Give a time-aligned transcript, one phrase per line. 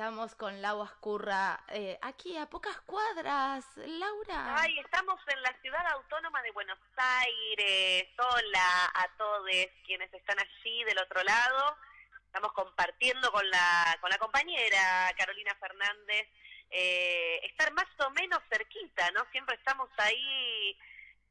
[0.00, 3.66] Estamos con Laura Ascurra, eh, aquí a pocas cuadras.
[3.76, 4.56] Laura.
[4.56, 8.08] Ay, estamos en la ciudad autónoma de Buenos Aires.
[8.16, 9.44] Hola a todos
[9.84, 11.76] quienes están allí del otro lado.
[12.24, 16.28] Estamos compartiendo con la, con la compañera Carolina Fernández
[16.70, 19.26] eh, estar más o menos cerquita, ¿no?
[19.32, 20.78] Siempre estamos ahí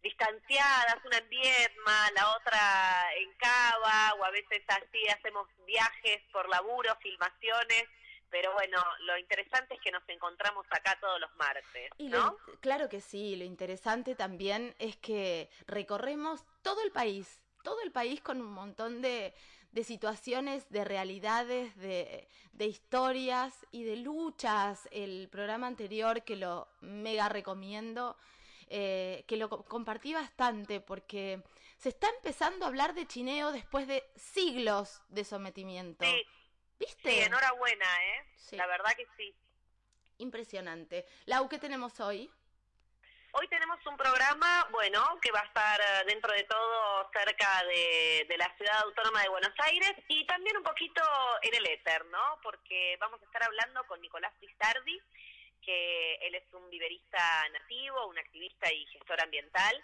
[0.03, 6.47] distanciadas, una en Viedma, la otra en Cava, o a veces así hacemos viajes por
[6.49, 7.85] laburo, filmaciones,
[8.29, 12.37] pero bueno, lo interesante es que nos encontramos acá todos los martes, ¿no?
[12.61, 18.21] claro que sí, lo interesante también es que recorremos todo el país, todo el país
[18.21, 19.33] con un montón de,
[19.71, 24.87] de situaciones, de realidades, de, de, historias y de luchas.
[24.91, 28.17] El programa anterior que lo mega recomiendo
[28.71, 31.41] eh, que lo compartí bastante porque
[31.77, 36.05] se está empezando a hablar de chineo después de siglos de sometimiento.
[36.05, 36.23] Sí.
[36.79, 37.11] ¿Viste?
[37.11, 38.25] Sí, enhorabuena, ¿eh?
[38.51, 39.35] La verdad que sí.
[40.17, 41.05] Impresionante.
[41.25, 42.31] Lau, ¿qué tenemos hoy?
[43.31, 48.25] Hoy tenemos un programa, bueno, que va a estar eh, dentro de todo cerca de,
[48.27, 51.01] de, la ciudad autónoma de Buenos Aires y también un poquito
[51.43, 52.39] en el éter, ¿no?
[52.41, 54.99] Porque vamos a estar hablando con Nicolás Pizardi,
[55.61, 59.83] que él es un viverista nativo, un activista y gestor ambiental,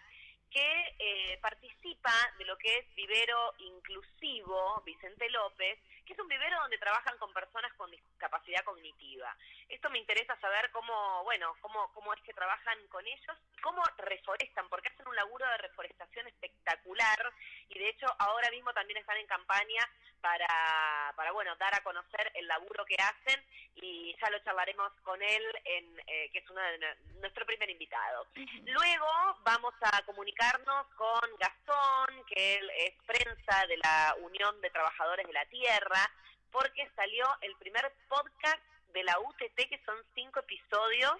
[0.55, 6.57] que eh, participa de lo que es Vivero Inclusivo Vicente López, que es un vivero
[6.61, 9.35] donde trabajan con personas con discapacidad cognitiva.
[9.67, 14.69] Esto me interesa saber cómo, bueno, cómo, cómo es que trabajan con ellos, cómo reforestan,
[14.69, 17.33] porque hacen un laburo de reforestación espectacular
[17.75, 19.87] y de hecho ahora mismo también están en campaña
[20.21, 23.43] para, para bueno, dar a conocer el laburo que hacen
[23.75, 28.27] y ya lo charlaremos con él, en, eh, que es uno de nuestro primer invitado.
[28.65, 29.07] Luego
[29.43, 35.33] vamos a comunicarnos con Gastón, que él es prensa de la Unión de Trabajadores de
[35.33, 36.09] la Tierra,
[36.51, 41.17] porque salió el primer podcast de la UTT, que son cinco episodios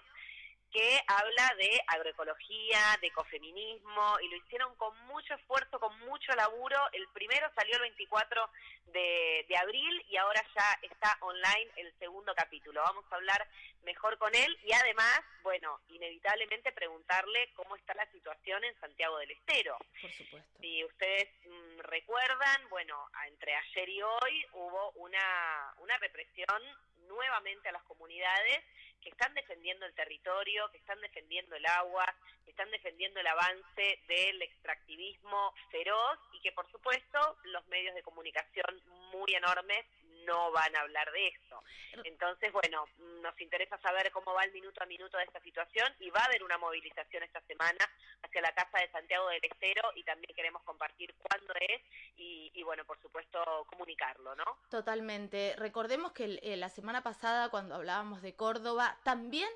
[0.72, 6.78] que habla de agroecología, de ecofeminismo, y lo hicieron con mucho esfuerzo, con mucho laburo.
[6.92, 8.50] El primero salió el 24
[8.86, 12.82] de, de, abril y ahora ya está online el segundo capítulo.
[12.82, 13.46] Vamos a hablar
[13.84, 19.30] mejor con él y además, bueno, inevitablemente preguntarle cómo está la situación en Santiago del
[19.30, 19.78] Estero.
[20.00, 20.58] Por supuesto.
[20.60, 26.62] Si ustedes mmm, recuerdan, bueno, entre ayer y hoy hubo una, una represión
[27.08, 28.64] nuevamente a las comunidades
[29.00, 32.04] que están defendiendo el territorio, que están defendiendo el agua,
[32.44, 38.02] que están defendiendo el avance del extractivismo feroz y que por supuesto los medios de
[38.02, 39.86] comunicación muy enormes
[40.26, 41.62] no van a hablar de eso.
[42.04, 42.84] Entonces, bueno,
[43.22, 46.24] nos interesa saber cómo va el minuto a minuto de esta situación y va a
[46.24, 47.88] haber una movilización esta semana
[48.22, 51.80] hacia la Casa de Santiago del Estero y también queremos compartir cuándo es
[52.16, 54.44] y, y bueno, por supuesto, comunicarlo, ¿no?
[54.68, 55.54] Totalmente.
[55.56, 59.48] Recordemos que eh, la semana pasada, cuando hablábamos de Córdoba, también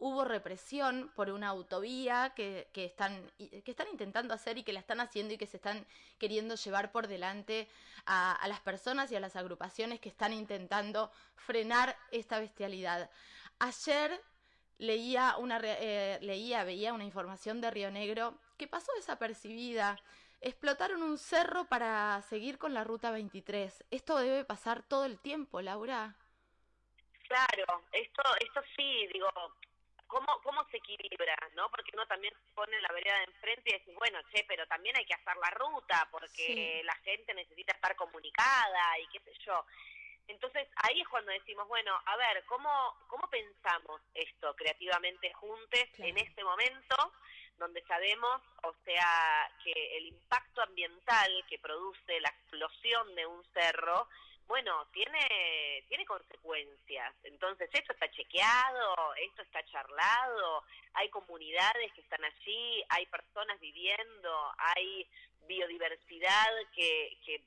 [0.00, 4.80] hubo represión por una autovía que, que, están, que están intentando hacer y que la
[4.80, 5.86] están haciendo y que se están
[6.18, 7.68] queriendo llevar por delante
[8.06, 13.10] a, a las personas y a las agrupaciones que están intentando frenar esta bestialidad.
[13.58, 14.20] Ayer
[14.80, 19.98] leía, una, eh, leía, veía una información de Río Negro que pasó desapercibida.
[20.40, 23.84] Explotaron un cerro para seguir con la ruta 23.
[23.90, 26.16] Esto debe pasar todo el tiempo, Laura.
[27.28, 29.28] Claro, esto, esto sí, digo,
[30.10, 31.70] cómo, cómo se equilibra, ¿no?
[31.70, 34.96] Porque uno también se pone la vereda de enfrente y dice, bueno, che, pero también
[34.96, 36.82] hay que hacer la ruta porque sí.
[36.84, 39.64] la gente necesita estar comunicada y qué sé yo.
[40.26, 42.70] Entonces ahí es cuando decimos, bueno, a ver, ¿cómo,
[43.08, 46.10] cómo pensamos esto creativamente juntos claro.
[46.10, 47.12] en este momento
[47.58, 54.08] donde sabemos, o sea, que el impacto ambiental que produce la explosión de un cerro
[54.50, 57.14] bueno, tiene, tiene consecuencias.
[57.22, 64.52] Entonces, esto está chequeado, esto está charlado, hay comunidades que están allí, hay personas viviendo,
[64.58, 65.08] hay
[65.46, 67.40] biodiversidad que, que,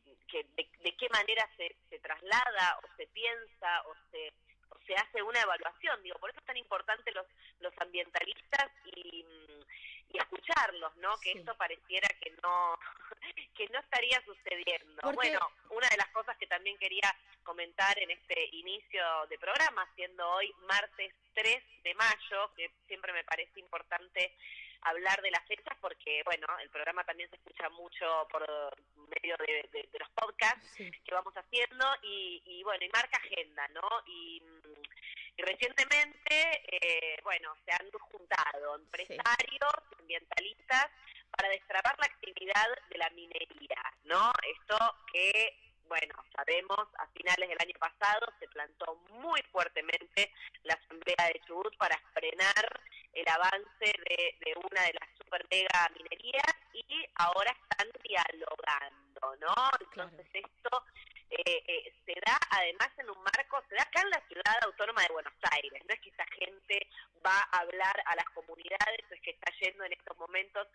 [0.55, 4.31] de, de, qué manera se, se traslada o se piensa o se
[4.85, 7.25] se hace una evaluación, digo, por eso es tan importante los,
[7.61, 9.25] los ambientalistas y,
[10.13, 11.17] y escucharlos, ¿no?
[11.17, 11.39] Que sí.
[11.39, 12.79] esto pareciera que no,
[13.57, 15.01] que no estaría sucediendo.
[15.01, 15.15] Porque...
[15.15, 15.39] Bueno,
[15.71, 17.13] una de las cosas que también quería
[17.43, 23.23] comentar en este inicio de programa, siendo hoy martes 3 de mayo, que siempre me
[23.23, 24.35] parece importante
[24.83, 28.45] hablar de las fechas porque, bueno, el programa también se escucha mucho por
[29.09, 30.91] medio de, de, de los podcasts sí.
[31.03, 33.87] que vamos haciendo y, y, bueno, y marca agenda, ¿no?
[34.05, 34.41] Y,
[35.35, 39.95] y recientemente, eh, bueno, se han juntado empresarios, sí.
[39.99, 40.87] ambientalistas,
[41.31, 44.31] para destrabar la actividad de la minería, ¿no?
[44.43, 44.77] Esto
[45.11, 45.57] que
[45.87, 50.33] bueno, sabemos, a finales del año pasado se plantó muy fuertemente
[50.63, 52.81] la Asamblea de Chubut para frenar
[53.13, 59.53] el avance de, de una de las super mega minerías y ahora están dialogando, ¿no?
[59.81, 60.83] Entonces esto
[61.33, 65.01] eh, eh, se da además en un marco, se da acá en la ciudad autónoma
[65.01, 66.87] de Buenos Aires, no es que esta gente
[67.25, 70.67] va a hablar a las comunidades, es que está yendo en estos momentos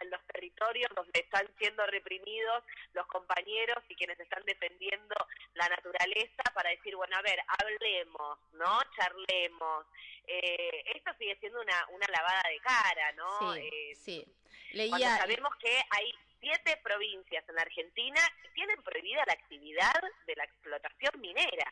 [0.00, 2.64] a los territorios donde están siendo reprimidos
[2.94, 5.14] los compañeros y quienes están defendiendo
[5.54, 8.80] la naturaleza para decir, bueno, a ver, hablemos, ¿no?
[8.96, 9.86] Charlemos.
[10.26, 13.54] Eh, esto sigue siendo una, una lavada de cara, ¿no?
[13.54, 14.24] Sí, eh, sí.
[14.72, 15.16] Leía...
[15.16, 16.14] sabemos que hay
[16.48, 18.20] siete provincias en Argentina
[18.54, 21.70] tienen prohibida la actividad de la explotación minera.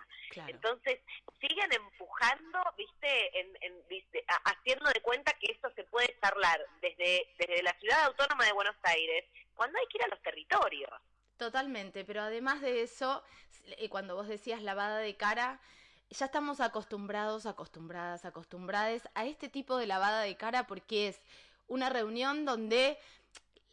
[0.48, 1.00] Entonces,
[1.40, 3.56] siguen empujando, viste, en,
[4.44, 8.76] haciendo de cuenta que esto se puede charlar desde, desde la ciudad autónoma de Buenos
[8.82, 9.24] Aires,
[9.54, 10.90] cuando hay que ir a los territorios.
[11.38, 13.22] Totalmente, pero además de eso,
[13.64, 15.60] eh, cuando vos decías lavada de cara,
[16.10, 21.20] ya estamos acostumbrados, acostumbradas, acostumbradas a este tipo de lavada de cara porque es
[21.68, 22.98] una reunión donde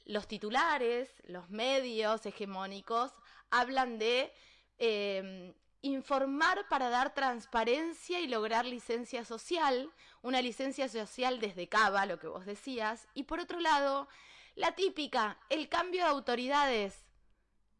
[0.05, 3.11] los titulares, los medios hegemónicos,
[3.49, 4.33] hablan de
[4.77, 9.91] em, informar para dar transparencia y lograr licencia social,
[10.21, 14.07] una licencia social desde Cava, lo que vos decías, y por otro lado,
[14.55, 17.05] la típica, el cambio de autoridades.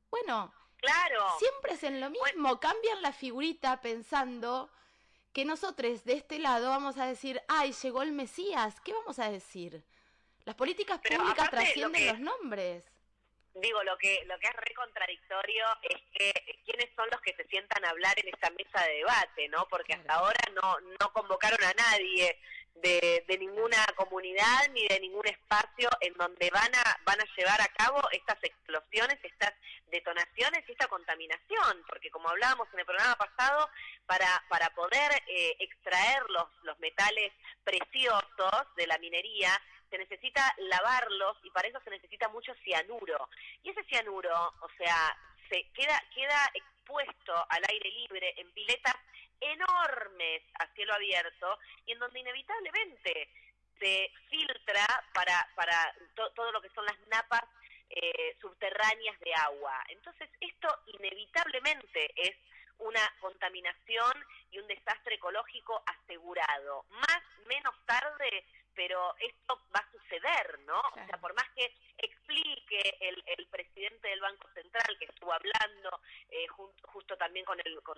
[0.10, 1.26] Bueno, claro.
[1.40, 4.69] siempre es en lo mismo, cambian la figurita pensando
[5.31, 9.31] que nosotros de este lado vamos a decir, ay, llegó el Mesías, ¿qué vamos a
[9.31, 9.84] decir?
[10.45, 12.90] Las políticas públicas trascienden los nombres.
[13.56, 16.34] Digo, lo que lo que es re contradictorio es que
[16.66, 19.68] quiénes son los que se sientan a hablar en esta mesa de debate, ¿no?
[19.69, 22.36] Porque hasta ahora no no convocaron a nadie
[22.75, 27.62] de, de ninguna comunidad ni de ningún espacio en donde van a van a llevar
[27.62, 29.54] a cabo estas explosiones, estas
[29.88, 33.70] detonaciones y esta contaminación, porque como hablábamos en el programa pasado,
[34.06, 37.31] para para poder eh, extraer los los metales
[37.64, 39.50] preciosos de la minería
[39.94, 43.30] se necesita lavarlos y para eso se necesita mucho cianuro.
[43.62, 45.16] Y ese cianuro, o sea,
[45.50, 48.96] se queda, queda expuesto al aire libre en piletas
[49.51, 53.30] enormes a cielo abierto y en donde inevitablemente
[53.80, 57.44] se filtra para, para todo lo que son las napas
[57.90, 59.84] eh, subterráneas de agua.
[59.90, 62.36] Entonces, esto inevitablemente es
[62.80, 64.13] una contaminación
[64.51, 66.86] y un desastre ecológico asegurado.
[66.90, 68.45] Más, menos tarde,
[68.75, 70.80] pero esto va a suceder, ¿no?
[70.80, 76.02] O sea, por más que explique el, el, presidente del Banco Central que estuvo hablando
[76.30, 77.98] eh, justo también con el, con,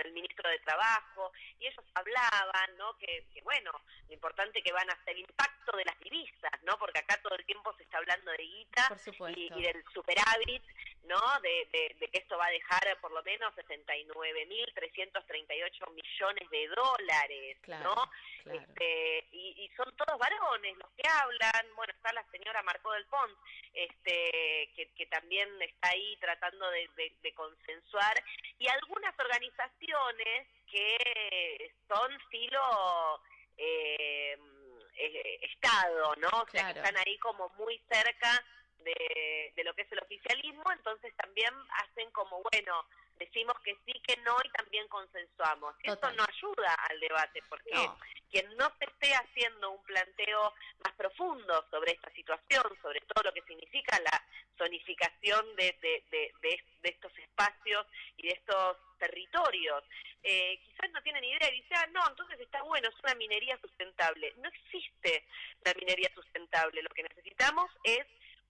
[0.00, 2.96] el ministro de Trabajo, y ellos hablaban, ¿no?
[2.98, 3.70] Que, bueno,
[4.08, 6.78] lo importante que van a ser el impacto de las divisas, ¿no?
[6.78, 8.96] Porque acá todo el tiempo se está hablando de guita
[9.36, 10.62] y, y, del superávit,
[11.06, 11.40] ¿no?
[11.40, 17.56] De, de, de, que esto va a dejar por lo menos 69.338 millones de dólares,
[17.82, 18.10] ¿no?
[18.44, 23.04] Este, y, y son todos varones los que hablan, bueno, está la señora Marco del
[23.06, 23.36] Pont,
[23.74, 26.86] este, que, que también está ahí tratando de,
[27.34, 28.22] consensuar,
[28.58, 33.20] y algunas organizaciones que son filo
[33.56, 34.38] eh,
[34.96, 36.28] eh, Estado, ¿no?
[36.28, 38.42] O sea, que están ahí como muy cerca
[38.84, 41.52] de, de lo que es el oficialismo, entonces también
[41.84, 42.84] hacen como, bueno,
[43.18, 45.74] decimos que sí, que no y también consensuamos.
[45.82, 47.72] Y esto no ayuda al debate, porque
[48.30, 50.52] quien no se esté haciendo un planteo
[50.84, 54.22] más profundo sobre esta situación, sobre todo lo que significa la
[54.58, 59.84] zonificación de, de, de, de, estos espacios y de estos territorios,
[60.22, 63.58] eh, quizás no tienen idea y dicen, ah, no, entonces está bueno, es una minería
[63.60, 64.32] sustentable.
[64.38, 65.26] No existe
[65.64, 68.06] la minería sustentable, lo que necesitamos es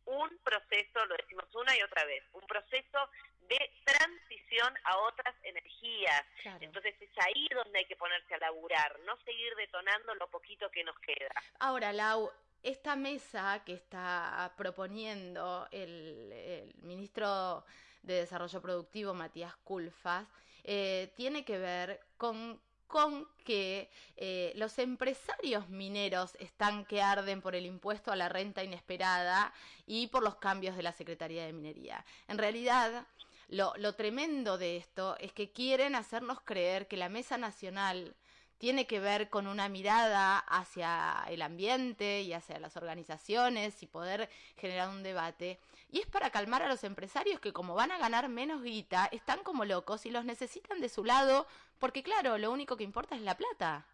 [0.06, 3.10] un proceso, lo decimos una y otra vez, un proceso
[3.48, 6.24] de transición a otras energías.
[6.60, 10.84] Entonces es ahí donde hay que ponerse a laburar, no seguir detonando lo poquito que
[10.84, 11.30] nos queda.
[11.60, 12.30] Ahora, Lau,
[12.62, 17.64] esta mesa que está proponiendo el, ministro
[18.02, 20.26] de Desarrollo Productivo, Matías Culfas,
[20.64, 27.54] eh, tiene que ver con con que eh, los empresarios mineros están que arden por
[27.54, 29.52] el impuesto a la renta inesperada
[29.86, 32.04] y por los cambios de la Secretaría de Minería.
[32.28, 33.06] En realidad,
[33.48, 38.14] lo, lo tremendo de esto es que quieren hacernos creer que la Mesa Nacional
[38.58, 44.30] tiene que ver con una mirada hacia el ambiente y hacia las organizaciones y poder
[44.56, 45.58] generar un debate.
[45.90, 49.42] Y es para calmar a los empresarios que como van a ganar menos guita, están
[49.42, 51.46] como locos y los necesitan de su lado
[51.78, 53.86] porque claro, lo único que importa es la plata.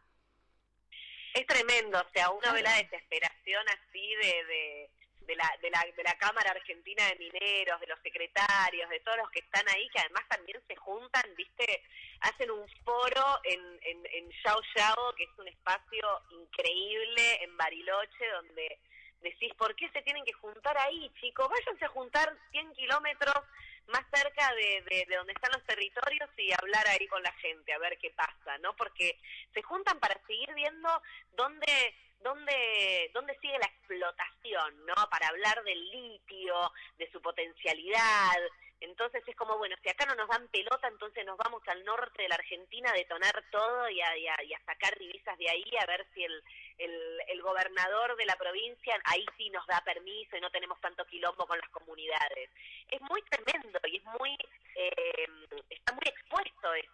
[1.35, 4.91] Es tremendo, o sea, uno ve la desesperación así de, de
[5.37, 9.31] la, de, la, de la Cámara Argentina de Mineros, de los secretarios, de todos los
[9.31, 11.83] que están ahí, que además también se juntan, viste,
[12.21, 18.79] hacen un foro en, en, en Yao, que es un espacio increíble en Bariloche, donde
[19.23, 21.49] decís, ¿por qué se tienen que juntar ahí, chicos?
[21.49, 23.45] Váyanse a juntar 100 kilómetros
[23.89, 27.79] más cerca de, de, donde están los territorios y hablar ahí con la gente, a
[27.79, 28.75] ver qué pasa, ¿no?
[28.77, 29.19] Porque
[29.53, 30.89] se juntan para seguir viendo
[31.33, 34.95] dónde dónde, dónde sigue la explotación, ¿no?
[35.11, 38.37] Para hablar del litio, de su potencialidad.
[38.81, 42.23] Entonces es como, bueno, si acá no nos dan pelota, entonces nos vamos al norte
[42.23, 45.87] de la Argentina a detonar todo y a, y a, sacar divisas de ahí, a
[45.87, 46.43] ver si el,
[46.79, 51.07] el, el, gobernador de la provincia ahí sí nos da permiso y no tenemos tanto
[51.07, 52.51] quilombo con las comunidades.
[52.91, 54.37] Es muy tremendo y es muy,
[54.75, 55.29] eh,
[55.71, 56.52] está muy expuesto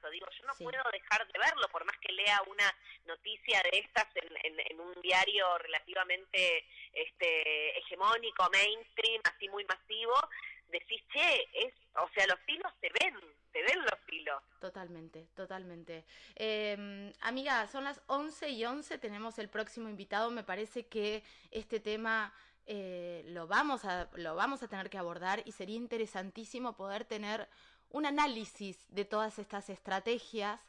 [0.09, 0.11] eso.
[0.11, 2.75] Digo, yo no puedo dejar de verlo, por más que lea una
[3.07, 5.25] noticia de estas en, en, en un día
[5.59, 10.15] relativamente este, hegemónico, mainstream, así muy masivo,
[10.69, 13.15] decís, che, es, o sea, los hilos se ven,
[13.53, 14.43] se ven los hilos.
[14.61, 16.05] Totalmente, totalmente.
[16.37, 21.81] Eh, amiga, son las 11 y 11, tenemos el próximo invitado, me parece que este
[21.81, 22.33] tema...
[22.71, 27.49] Eh, lo, vamos a, lo vamos a tener que abordar y sería interesantísimo poder tener
[27.90, 30.61] un análisis de todas estas estrategias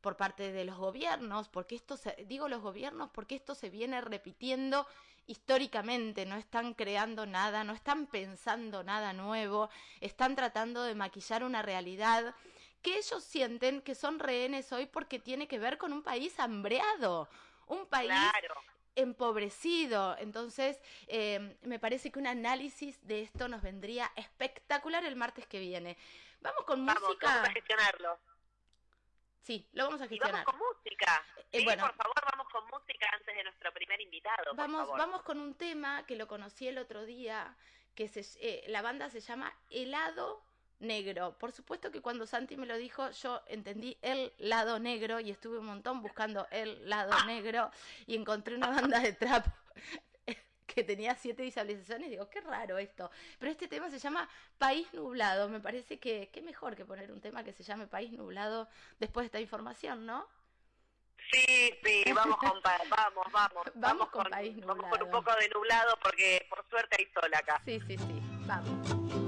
[0.00, 4.00] por parte de los gobiernos, porque esto se, digo los gobiernos porque esto se viene
[4.00, 4.86] repitiendo
[5.26, 9.68] históricamente, no están creando nada, no están pensando nada nuevo,
[10.00, 12.34] están tratando de maquillar una realidad
[12.82, 17.28] que ellos sienten que son rehenes hoy porque tiene que ver con un país hambreado,
[17.66, 18.12] un país
[18.94, 20.16] empobrecido.
[20.18, 25.60] Entonces, eh, me parece que un análisis de esto nos vendría espectacular el martes que
[25.60, 25.96] viene.
[26.40, 27.26] Vamos con música.
[27.26, 28.18] Vamos a gestionarlo.
[29.42, 30.44] Sí, lo vamos a gestionar.
[30.44, 31.24] vamos con música.
[31.52, 34.54] Eh, bueno, por favor, vamos con música antes de nuestro primer invitado.
[34.54, 37.56] Vamos, vamos con un tema que lo conocí el otro día,
[37.94, 40.42] que se, eh, la banda se llama Helado
[40.80, 41.38] Negro.
[41.38, 45.58] Por supuesto que cuando Santi me lo dijo, yo entendí el lado negro y estuve
[45.58, 47.70] un montón buscando el lado negro
[48.06, 49.46] y encontré una banda de trap
[50.78, 53.10] que tenía siete visualizaciones, digo, qué raro esto.
[53.40, 55.48] Pero este tema se llama País Nublado.
[55.48, 58.68] Me parece que qué mejor que poner un tema que se llame País Nublado
[59.00, 60.28] después de esta información, ¿no?
[61.32, 64.76] Sí, sí, vamos con vamos, vamos, vamos, con, País Nublado.
[64.82, 67.60] Vamos con un poco de nublado porque por suerte hay sol acá.
[67.64, 69.27] Sí, sí, sí, vamos.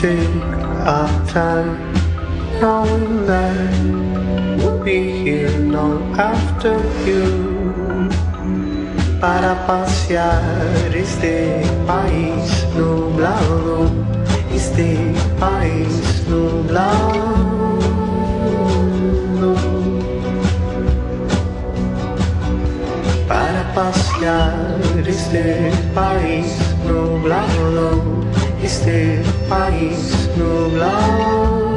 [0.00, 0.42] take
[0.88, 1.76] our time,
[2.58, 3.52] knowing that
[4.56, 6.72] we'll be here long after
[7.04, 8.08] you.
[9.20, 10.40] Para pasear
[10.94, 13.90] este país nublado,
[14.54, 17.76] este país nublado.
[23.28, 26.56] Para pasear este país
[26.88, 28.30] nublado,
[28.70, 31.69] este país nublado.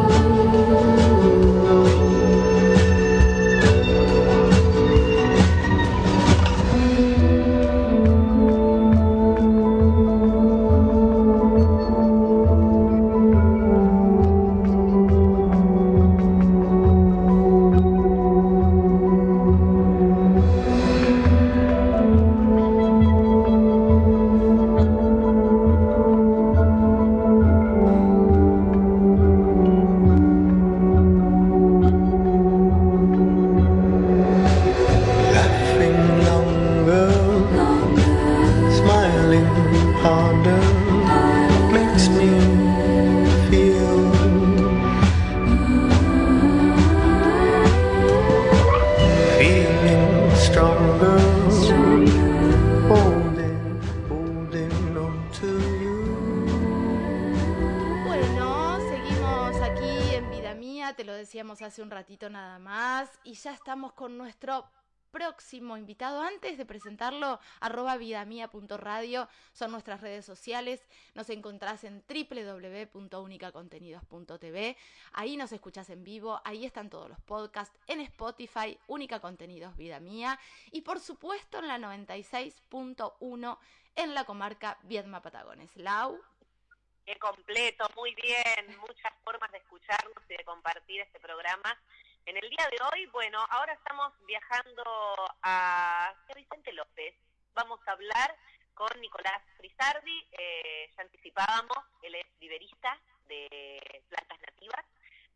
[63.64, 64.70] Estamos con nuestro
[65.10, 66.22] próximo invitado.
[66.22, 70.86] Antes de presentarlo, arroba vidamia.radio son nuestras redes sociales.
[71.14, 74.76] Nos encontrás en www.unicacontenidos.tv.
[75.14, 80.02] Ahí nos escuchás en vivo, ahí están todos los podcasts, en Spotify, Única Contenidos Vida
[80.02, 80.38] Mía,
[80.74, 83.58] y por supuesto en la 96.1
[83.96, 85.74] en la comarca Viedma Patagones.
[85.78, 86.22] Lau.
[87.06, 91.80] Qué completo, muy bien, muchas formas de escucharnos y de compartir este programa
[92.26, 94.84] en el día de hoy, bueno, ahora estamos viajando
[95.42, 97.16] a Vicente López.
[97.54, 98.36] Vamos a hablar
[98.74, 104.86] con Nicolás Frisardi, eh, ya anticipábamos, él es viverista de plantas nativas,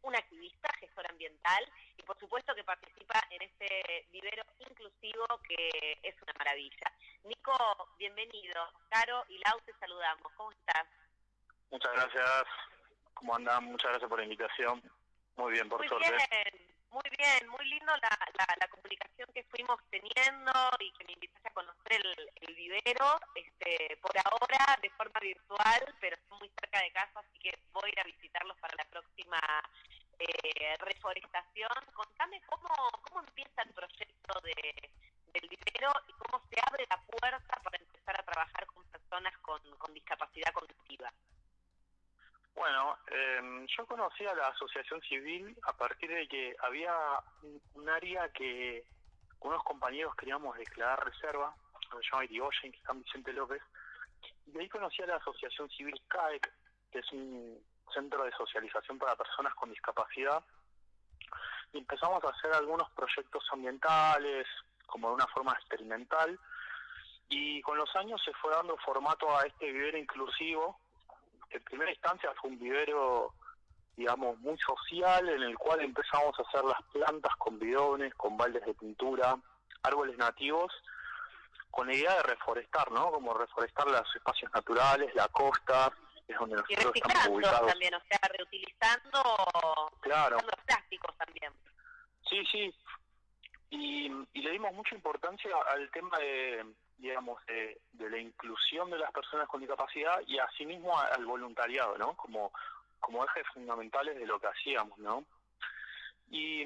[0.01, 6.15] un activista, gestor ambiental y por supuesto que participa en este vivero inclusivo que es
[6.21, 6.91] una maravilla.
[7.23, 8.71] Nico, bienvenido.
[8.89, 10.31] Caro y Lau, te saludamos.
[10.35, 10.87] ¿Cómo estás?
[11.69, 12.43] Muchas gracias.
[13.13, 13.65] ¿Cómo andan?
[13.65, 14.81] Muchas gracias por la invitación.
[15.35, 16.09] Muy bien, por Muy suerte.
[16.09, 16.76] Bien.
[16.89, 18.19] Muy bien, muy lindo la,
[18.59, 22.01] la, comunicación que fuimos teniendo y que me invitaste a conocer
[22.41, 27.39] el, vivero, este, por ahora de forma virtual, pero estoy muy cerca de casa, así
[27.39, 29.39] que voy a ir a visitarlos para la próxima
[30.19, 31.77] eh, reforestación.
[31.93, 32.69] Contame cómo,
[33.03, 34.89] cómo empieza el proyecto de,
[35.33, 39.61] del vivero y cómo se abre la puerta para empezar a trabajar con personas con,
[39.77, 41.11] con discapacidad cognitiva.
[42.57, 46.91] Bueno, eh, yo conocí a la asociación civil a partir de que había
[47.75, 48.83] un, área que
[49.41, 51.55] unos compañeros queríamos declarar reserva,
[51.91, 53.61] se llama Irigoyen, que está en Vicente López,
[54.47, 56.51] y ahí conocí a la asociación civil CAEC,
[56.91, 60.43] que es un centro de socialización para personas con discapacidad,
[61.73, 64.47] y empezamos a hacer algunos proyectos ambientales,
[64.87, 66.39] como de una forma experimental,
[67.29, 70.79] y con los años se fue dando formato a este vivero inclusivo,
[71.49, 73.33] en primera instancia fue un vivero,
[73.95, 78.65] digamos, muy social, en el cual empezamos a hacer las plantas con bidones, con baldes
[78.65, 79.37] de pintura,
[79.83, 80.71] árboles nativos,
[81.71, 83.11] con la idea de reforestar, ¿no?
[83.11, 85.91] Como reforestar los espacios naturales, la costa,
[86.27, 87.71] es donde nosotros estamos ubicados.
[87.71, 90.37] también, o sea, reutilizando, claro.
[90.41, 91.53] los plásticos también.
[92.29, 92.75] Sí, sí.
[93.69, 96.65] Y, y le dimos mucha importancia al tema de
[96.97, 102.15] digamos, de, la inclusión de las personas con discapacidad y asimismo al voluntariado, ¿no?
[102.15, 102.51] Como,
[102.99, 105.23] como ejes fundamentales de lo que hacíamos, ¿no?
[106.29, 106.63] Y,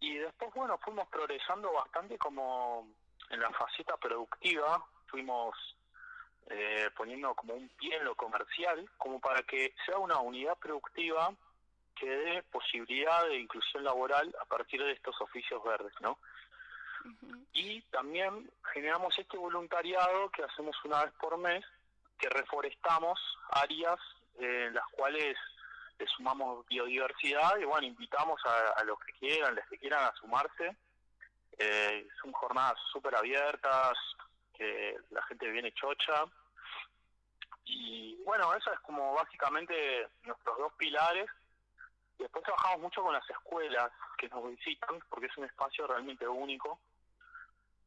[0.00, 2.88] y después, bueno, fuimos progresando bastante como
[3.30, 5.54] en la faceta productiva, fuimos
[6.48, 11.32] eh, poniendo como un pie en lo comercial, como para que sea una unidad productiva
[11.94, 16.18] que dé posibilidad de inclusión laboral a partir de estos oficios verdes, ¿no?
[17.52, 21.64] Y también generamos este voluntariado que hacemos una vez por mes,
[22.18, 23.18] que reforestamos
[23.50, 23.98] áreas
[24.38, 25.36] en las cuales
[25.98, 30.76] le sumamos biodiversidad y bueno, invitamos a, los que quieran, los que quieran a sumarse.
[31.58, 33.98] Eh, son jornadas súper abiertas,
[34.54, 36.24] que la gente viene chocha.
[37.66, 41.28] Y bueno, eso es como básicamente nuestros dos pilares.
[42.18, 46.78] Después trabajamos mucho con las escuelas que nos visitan, porque es un espacio realmente único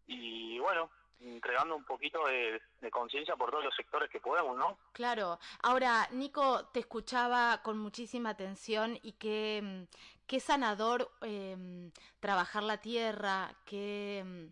[0.08, 0.90] y bueno,
[1.24, 2.62] entregando un poquito de,
[2.92, 4.78] conciencia por todos los sectores que podemos, ¿no?
[4.92, 5.40] Claro.
[5.62, 9.84] Ahora, Nico, te escuchaba con muchísima atención y qué, mm,
[10.28, 11.90] qué sanador eh,
[12.20, 14.46] trabajar la tierra, qué, mm,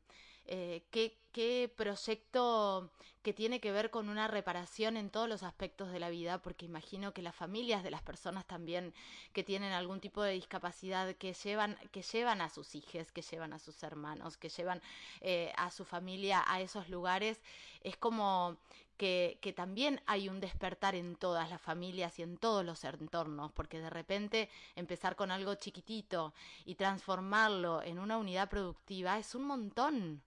[0.46, 2.92] eh, qué, qué proyecto
[3.22, 6.66] que tiene que ver con una reparación en todos los aspectos de la vida, porque
[6.66, 8.94] imagino que las familias de las personas también
[9.34, 13.54] que tienen algún tipo de discapacidad, que llevan, que llevan a sus hijos, que llevan
[13.54, 14.82] a sus hermanos, que llevan
[15.22, 17.42] eh, a su familia a esos lugares,
[17.82, 18.58] es como
[18.98, 23.52] que, que, también hay un despertar en todas las familias y en todos los entornos,
[23.52, 26.34] porque de repente empezar con algo chiquitito
[26.66, 30.24] y transformarlo en una unidad productiva es un montón.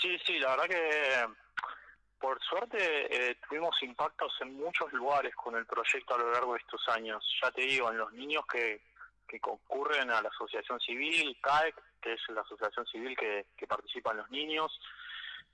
[0.00, 1.26] Sí, sí, la verdad que
[2.20, 6.60] por suerte eh, tuvimos impactos en muchos lugares con el proyecto a lo largo de
[6.60, 7.24] estos años.
[7.42, 8.80] Ya te digo, en los niños que,
[9.26, 14.12] que concurren a la asociación civil, CAEC, que es la asociación civil que, que participa
[14.12, 14.80] en los niños,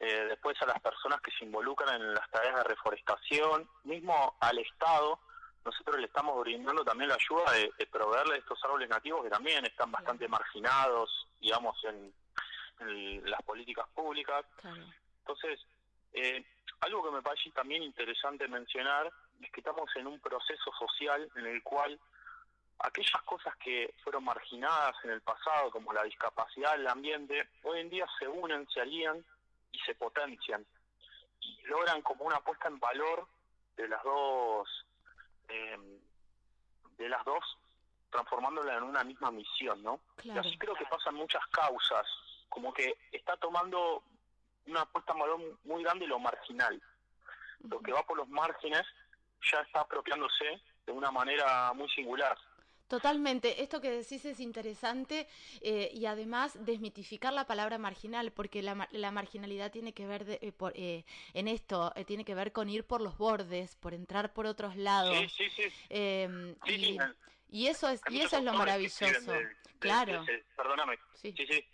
[0.00, 4.58] eh, después a las personas que se involucran en las tareas de reforestación, mismo al
[4.58, 5.20] Estado,
[5.64, 9.64] nosotros le estamos brindando también la ayuda de, de proveerle estos árboles nativos que también
[9.64, 12.12] están bastante marginados, digamos, en,
[12.80, 14.44] las políticas públicas.
[15.20, 15.60] Entonces,
[16.12, 16.44] eh,
[16.80, 19.10] algo que me parece también interesante mencionar
[19.40, 21.98] es que estamos en un proceso social en el cual
[22.80, 27.90] aquellas cosas que fueron marginadas en el pasado, como la discapacidad, el ambiente, hoy en
[27.90, 29.24] día se unen, se alían
[29.72, 30.64] y se potencian
[31.40, 33.26] y logran como una puesta en valor
[33.76, 34.68] de las dos
[35.48, 36.00] eh,
[36.96, 37.44] de las dos
[38.10, 40.00] transformándola en una misma misión, ¿no?
[40.22, 42.06] Y así creo que pasan muchas causas,
[42.54, 44.04] como que está tomando
[44.66, 46.80] una puesta en valor muy grande lo marginal.
[47.68, 48.82] Lo que va por los márgenes
[49.50, 52.38] ya está apropiándose de una manera muy singular.
[52.86, 55.26] Totalmente, esto que decís es interesante
[55.62, 60.52] eh, y además desmitificar la palabra marginal, porque la, la marginalidad tiene que ver eh,
[60.52, 64.46] por, eh, en esto, tiene que ver con ir por los bordes, por entrar por
[64.46, 65.16] otros lados.
[65.32, 65.62] Sí, sí, sí.
[65.88, 66.54] Em,
[67.48, 69.32] y, eso es, y eso es lo maravilloso.
[69.80, 70.24] claro.
[70.54, 70.98] perdóname.
[71.14, 71.64] Sí, sí.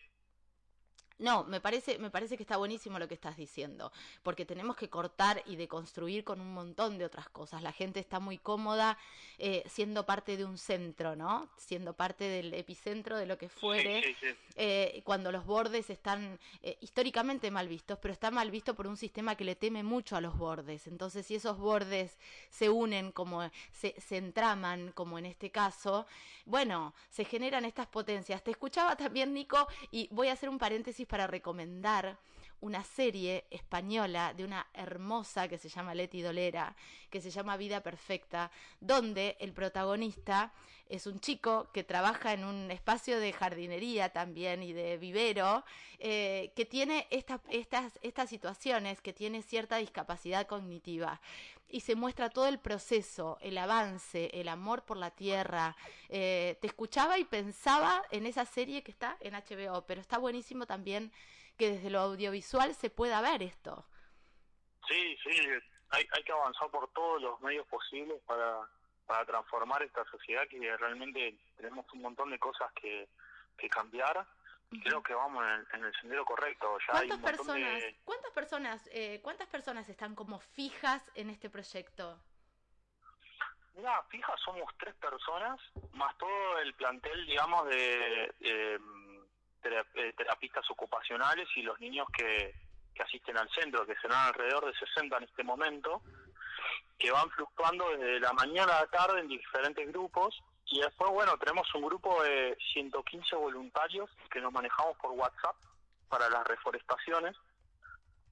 [1.21, 4.89] No, me parece, me parece que está buenísimo lo que estás diciendo, porque tenemos que
[4.89, 7.63] cortar y deconstruir con un montón de otras cosas.
[7.63, 8.97] La gente está muy cómoda
[9.39, 11.51] eh, siendo parte de un centro, ¿no?
[11.59, 14.17] Siendo parte del epicentro de lo que fuere,
[14.57, 18.97] eh, cuando los bordes están eh, históricamente mal vistos, pero está mal visto por un
[18.97, 20.87] sistema que le teme mucho a los bordes.
[20.87, 26.07] Entonces, si esos bordes se unen, como se, se entraman, como en este caso,
[26.47, 28.43] bueno, se generan estas potencias.
[28.43, 32.17] Te escuchaba también, Nico, y voy a hacer un paréntesis para recomendar
[32.61, 36.75] una serie española de una hermosa que se llama Leti Dolera,
[37.11, 40.53] que se llama Vida Perfecta, donde el protagonista
[40.89, 45.65] es un chico que trabaja en un espacio de jardinería también y de vivero,
[45.99, 47.41] eh, que tiene estas,
[48.03, 51.21] estas situaciones, que tiene cierta discapacidad cognitiva
[51.71, 55.77] y se muestra todo el proceso, el avance, el amor por la tierra.
[56.09, 60.67] Eh, te escuchaba y pensaba en esa serie que está en HBO, pero está buenísimo
[60.67, 61.13] también
[61.61, 63.85] que desde lo audiovisual se pueda ver esto.
[64.89, 65.31] Sí, sí,
[65.91, 68.67] hay, hay que avanzar por todos los medios posibles para,
[69.07, 73.07] para transformar esta sociedad que realmente tenemos un montón de cosas que,
[73.59, 74.27] que cambiar
[74.85, 75.45] creo que vamos
[75.75, 76.79] en el, sendero correcto.
[76.87, 82.19] Ya ¿Cuántas personas, cuántas personas, eh, cuántas personas están como fijas en este proyecto?
[83.75, 85.61] Mira, fijas somos tres personas,
[85.93, 88.79] más todo el plantel, digamos, de eh,
[89.61, 92.55] terapistas ocupacionales y los niños que,
[92.95, 96.03] que asisten al centro, que serán alrededor de 60 en este momento,
[96.99, 101.37] que van fluctuando desde la mañana a la tarde en diferentes grupos y después, bueno,
[101.39, 105.57] tenemos un grupo de 115 voluntarios que nos manejamos por WhatsApp
[106.09, 107.37] para las reforestaciones.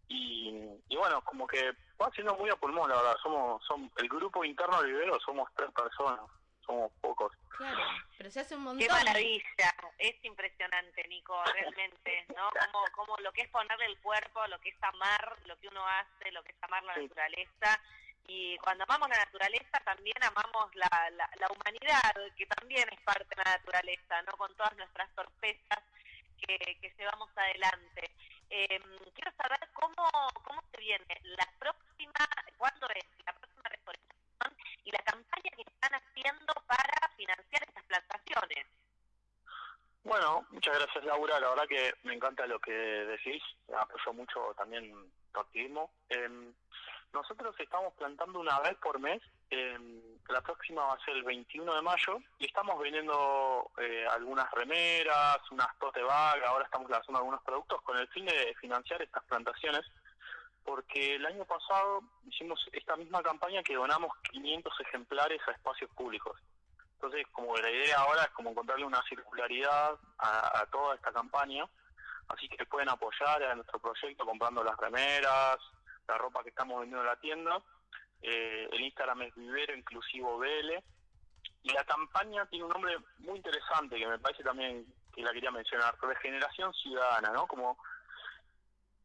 [0.06, 3.16] Y, bueno, como que va siendo muy a pulmón, la verdad.
[3.22, 6.20] Somos, somos el grupo interno de vivero somos tres personas,
[6.68, 7.32] somos pocos.
[7.56, 7.82] Claro,
[8.16, 8.86] pero se hace un montón.
[8.86, 12.50] Qué maravilla, es impresionante, Nico, realmente, ¿no?
[12.50, 15.84] Como, como lo que es ponerle el cuerpo, lo que es amar, lo que uno
[15.88, 17.80] hace, lo que es amar la naturaleza
[18.28, 23.42] y cuando amamos la naturaleza también amamos la, la, humanidad, que también es parte de
[23.42, 24.32] la naturaleza, ¿no?
[24.32, 25.82] Con todas nuestras torpezas
[26.38, 28.10] que, que llevamos adelante.
[28.50, 28.80] Eh,
[29.14, 30.08] quiero saber cómo,
[30.44, 32.28] cómo se viene la próxima,
[32.58, 38.66] cuándo es la próxima reforestación y la campaña que están haciendo para financiar estas plantaciones.
[40.04, 43.42] Bueno, muchas gracias Laura, la verdad que me encanta lo que decís,
[43.76, 44.92] apoyo mucho también
[45.32, 45.90] tu activismo.
[46.08, 46.52] Eh,
[47.12, 49.20] nosotros estamos plantando una vez por mes,
[50.28, 55.38] la próxima va a ser el 21 de mayo, y estamos vendiendo eh, algunas remeras,
[55.50, 59.82] unas tote bag, ahora estamos lanzando algunos productos con el fin de financiar estas plantaciones,
[60.68, 66.38] porque el año pasado hicimos esta misma campaña que donamos 500 ejemplares a espacios públicos.
[66.92, 71.64] Entonces, como la idea ahora es como encontrarle una circularidad a, a toda esta campaña,
[72.28, 75.56] así que pueden apoyar a nuestro proyecto comprando las remeras,
[76.06, 77.62] la ropa que estamos vendiendo en la tienda.
[78.20, 80.84] Eh, el Instagram es Vivero Inclusivo BL.
[81.62, 85.50] Y la campaña tiene un nombre muy interesante que me parece también que la quería
[85.50, 87.46] mencionar, Regeneración Ciudadana, ¿no?
[87.46, 87.78] Como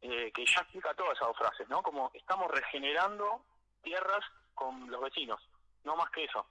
[0.04, 1.82] eh, que ya explica todas esas dos frases, ¿no?
[1.82, 3.42] Como estamos regenerando
[3.82, 5.40] tierras con los vecinos,
[5.86, 6.46] no más que eso.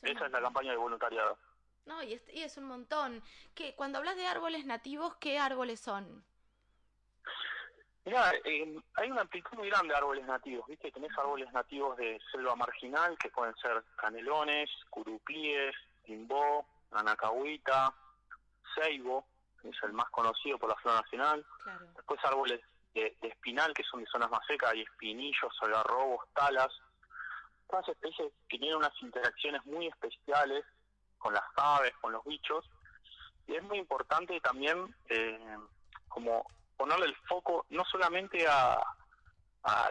[0.00, 1.38] Esa es la campaña de voluntariado.
[1.84, 3.22] No, y es, y es un montón.
[3.54, 6.24] que Cuando hablas de árboles nativos, ¿qué árboles son?
[8.06, 10.90] Mira, eh, hay una amplitud muy grande de árboles nativos, ¿viste?
[10.90, 17.92] Tenés árboles nativos de selva marginal, que pueden ser canelones, curupíes, timbó, anacahuita,
[18.74, 19.26] ceibo,
[19.60, 21.44] que es el más conocido por la flora nacional.
[21.94, 22.60] Después árboles
[22.96, 26.72] de, espinal, que son de zonas más secas, hay espinillos, algarrobos, talas.
[27.68, 30.64] Todas especies que tienen unas interacciones muy especiales
[31.18, 32.64] con las aves, con los bichos.
[33.46, 35.56] Y es muy importante también eh,
[36.08, 38.80] como ponerle el foco no solamente a,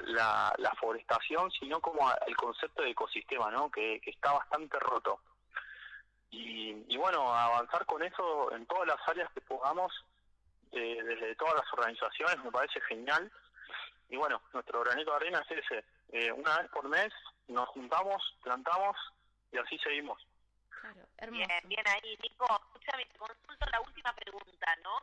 [0.01, 3.69] la, forestación, sino como al concepto de ecosistema, ¿no?
[3.69, 5.19] Que, está bastante roto.
[6.31, 9.91] Y, bueno, avanzar con eso en todas las áreas que podamos,
[10.75, 13.31] eh, desde todas las organizaciones, me parece genial.
[14.09, 15.83] Y bueno, nuestro granito de arena es ese.
[16.11, 17.11] Eh, una vez por mes
[17.47, 18.95] nos juntamos, plantamos
[19.51, 20.21] y así seguimos.
[21.31, 22.45] bien, bien ahí, Nico.
[22.45, 25.01] Escúchame, te consulto la última pregunta, ¿no?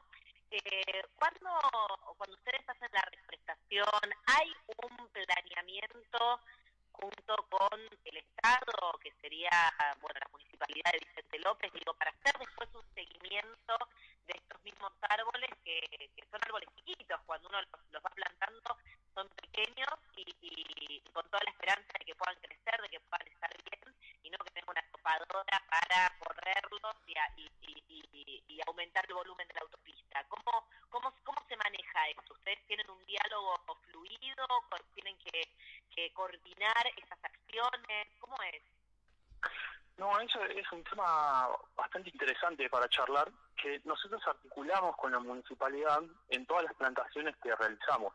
[0.50, 1.50] Eh, ¿cuándo,
[2.18, 6.40] cuando ustedes hacen la reforestación, hay un planeamiento
[6.92, 9.50] junto con el Estado, que sería,
[10.00, 13.76] bueno, la Municipalidad de Vicente López, digo, para hacer después un seguimiento
[14.26, 15.81] de estos mismos árboles que,
[16.14, 18.76] que son árboles chiquitos, cuando uno los, va plantando
[19.14, 23.50] son pequeños y, con toda la esperanza de que puedan crecer, de que puedan estar
[23.64, 23.91] bien
[24.22, 27.14] y no que tenga una topadora para correrlos y,
[28.48, 30.24] y, aumentar el volumen de la autopista.
[30.28, 32.35] ¿Cómo, cómo, ¿Cómo se maneja esto?
[32.35, 33.58] ¿Ustedes tienen un diálogo
[33.90, 34.46] fluido?
[34.94, 35.48] ¿Tienen que,
[35.94, 38.08] que coordinar esas acciones?
[38.20, 38.62] ¿Cómo es?
[39.98, 46.02] No, eso es un tema bastante interesante para charlar, que nosotros articulamos con la municipalidad
[46.28, 48.14] en todas las plantaciones que realizamos.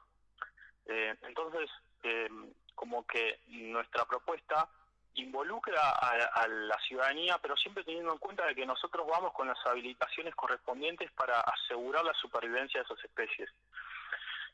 [0.86, 1.70] Eh, entonces,
[2.04, 2.30] eh,
[2.74, 4.70] como que nuestra propuesta
[5.18, 9.58] involucra a, la ciudadanía, pero siempre teniendo en cuenta de que nosotros vamos con las
[9.66, 13.50] habilitaciones correspondientes para asegurar la supervivencia de esas especies.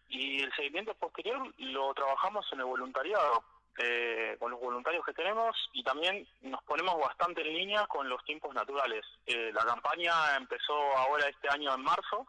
[0.10, 3.44] Y el seguimiento posterior lo trabajamos en el voluntariado,
[3.78, 8.24] eh, con los voluntarios que tenemos y también nos ponemos bastante en línea con los
[8.24, 9.04] tiempos naturales.
[9.26, 12.28] Eh, la campaña empezó ahora este año en marzo,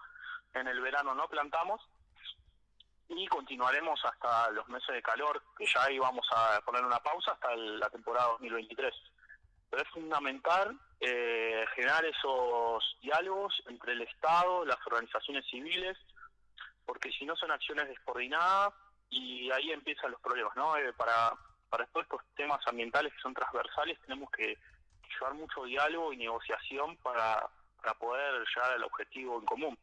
[0.54, 1.82] en el verano no plantamos
[3.08, 7.54] y continuaremos hasta los meses de calor, que ya íbamos a poner una pausa hasta
[7.54, 8.94] la temporada 2023.
[9.70, 15.98] Pero es fundamental eh, generar esos diálogos entre el Estado, las organizaciones civiles,
[16.86, 18.72] porque si no son acciones descoordinadas
[19.10, 20.76] y ahí empiezan los problemas, ¿no?
[20.76, 21.32] Eh, para,
[21.68, 24.56] para todos estos temas ambientales que son transversales tenemos que
[25.14, 29.78] llevar mucho diálogo y negociación para, para poder llegar al objetivo en común.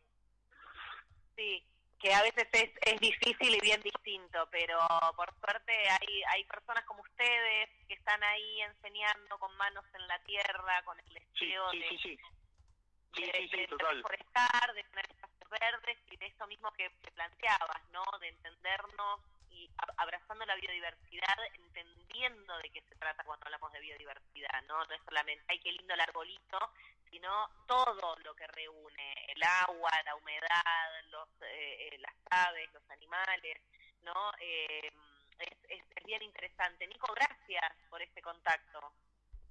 [1.35, 1.63] Sí,
[2.01, 4.79] que a veces es, es difícil y bien distinto, pero
[5.15, 10.19] por suerte hay, hay personas como ustedes que están ahí enseñando con manos en la
[10.23, 12.17] tierra, con el deseo de, sí,
[13.13, 18.03] de, de, reforestar, de tener espacios verdes y de eso mismo que, planteabas, ¿no?
[18.19, 19.19] De entendernos
[19.51, 24.83] y abrazando la biodiversidad, entendiendo de qué se trata cuando hablamos de biodiversidad, ¿no?
[24.85, 26.59] No es solamente, ay, qué lindo el arbolito,
[27.09, 32.15] sino todo lo que reúne, el agua, la humedad, los, eh, eh, las
[32.47, 33.57] aves, los animales,
[34.03, 34.31] ¿no?
[34.39, 34.91] Eh,
[35.39, 36.87] es, es, bien interesante.
[36.87, 38.79] Nico, gracias por este contacto.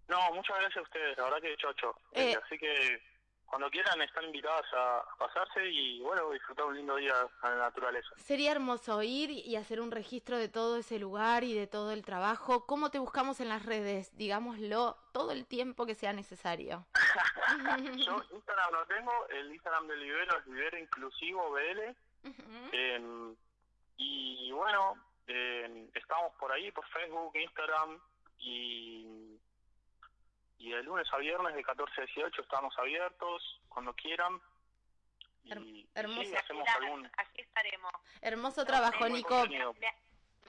[0.09, 1.95] No, muchas gracias a ustedes, la verdad que chocho.
[2.15, 3.01] Así que
[3.51, 8.09] cuando quieran están invitadas a pasarse y bueno, disfrutar un lindo día a la naturaleza.
[8.17, 12.05] Sería hermoso ir y hacer un registro de todo ese lugar y de todo el
[12.05, 12.65] trabajo.
[12.67, 14.17] ¿Cómo te buscamos en las redes?
[14.17, 16.87] Digámoslo todo el tiempo que sea necesario.
[18.07, 21.97] Yo Instagram no tengo, el Instagram del Libero es Libero Inclusivo BL.
[22.71, 23.35] Em,
[23.97, 24.95] y bueno,
[25.27, 27.99] em, estamos por ahí, por Facebook, Instagram
[28.39, 29.41] y
[30.61, 34.40] y de lunes a viernes de 14 a 18 estamos abiertos cuando quieran.
[35.42, 36.37] Y, hermoso.
[36.37, 37.07] hacemos algún...
[37.16, 37.92] Aquí estaremos.
[38.20, 39.46] Hermoso trabajo, Nico.
[39.46, 39.59] Me,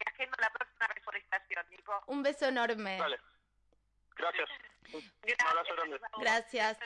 [0.06, 2.04] agendo la próxima reforestación, Nico.
[2.08, 3.00] Un beso enorme.
[3.00, 3.19] Vale.
[4.17, 4.50] Gracias.
[4.93, 5.02] Un
[5.47, 6.00] abrazo grande.
[6.19, 6.78] Gracias.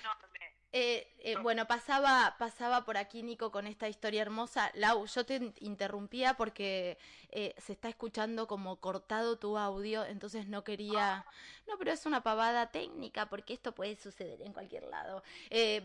[0.78, 4.72] Eh, eh, bueno, pasaba, pasaba por aquí Nico con esta historia hermosa.
[4.74, 6.98] Lau, yo te interrumpía porque
[7.30, 11.26] eh, se está escuchando como cortado tu audio, entonces no quería...
[11.66, 15.24] No, pero es una pavada técnica porque esto puede suceder en cualquier lado.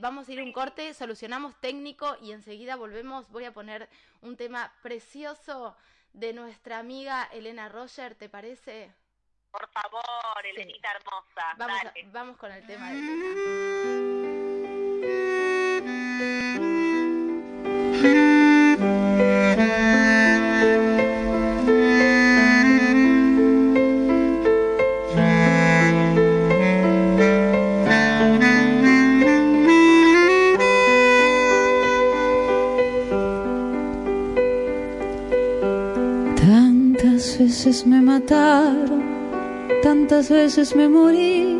[0.00, 3.30] vamos a ir un corte, solucionamos técnico y enseguida volvemos.
[3.30, 3.88] Voy a poner
[4.22, 5.76] un tema precioso
[6.14, 8.92] de nuestra amiga Elena Roger, ¿te parece?
[9.52, 10.02] Por favor,
[10.52, 11.54] Elenita hermosa.
[11.58, 14.09] Vamos, vamos con el tema de Elena.
[36.36, 39.02] Tantas veces me mataron,
[39.82, 41.59] tantas veces me morí,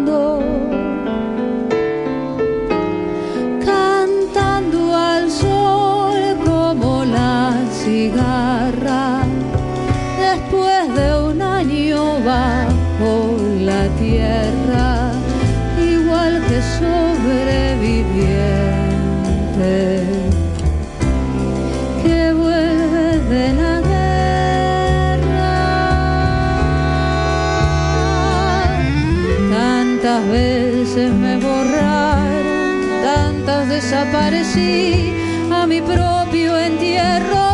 [30.11, 35.13] Tantas veces me borraron, tantas desaparecí,
[35.49, 37.50] a mi propio entierro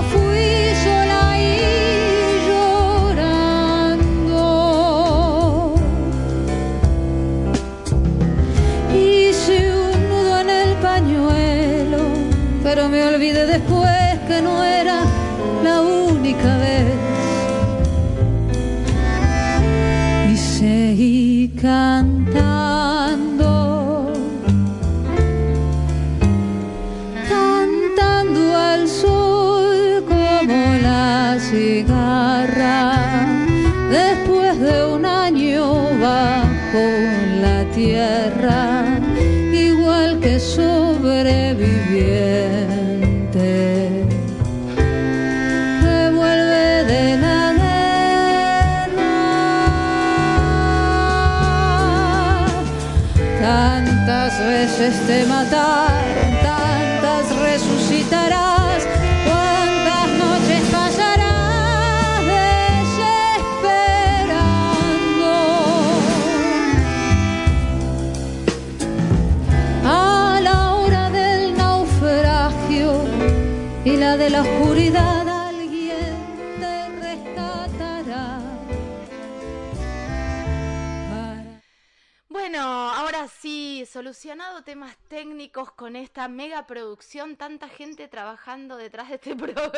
[83.98, 89.72] solucionado temas técnicos con esta mega producción, tanta gente trabajando detrás de este programa.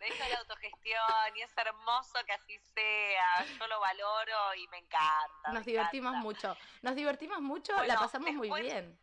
[0.00, 3.46] Deja la autogestión y es hermoso que así sea.
[3.56, 5.52] Yo lo valoro y me encanta.
[5.52, 6.24] Nos me divertimos encanta.
[6.24, 8.98] mucho, nos divertimos mucho, Bueno, la pasamos muy bien.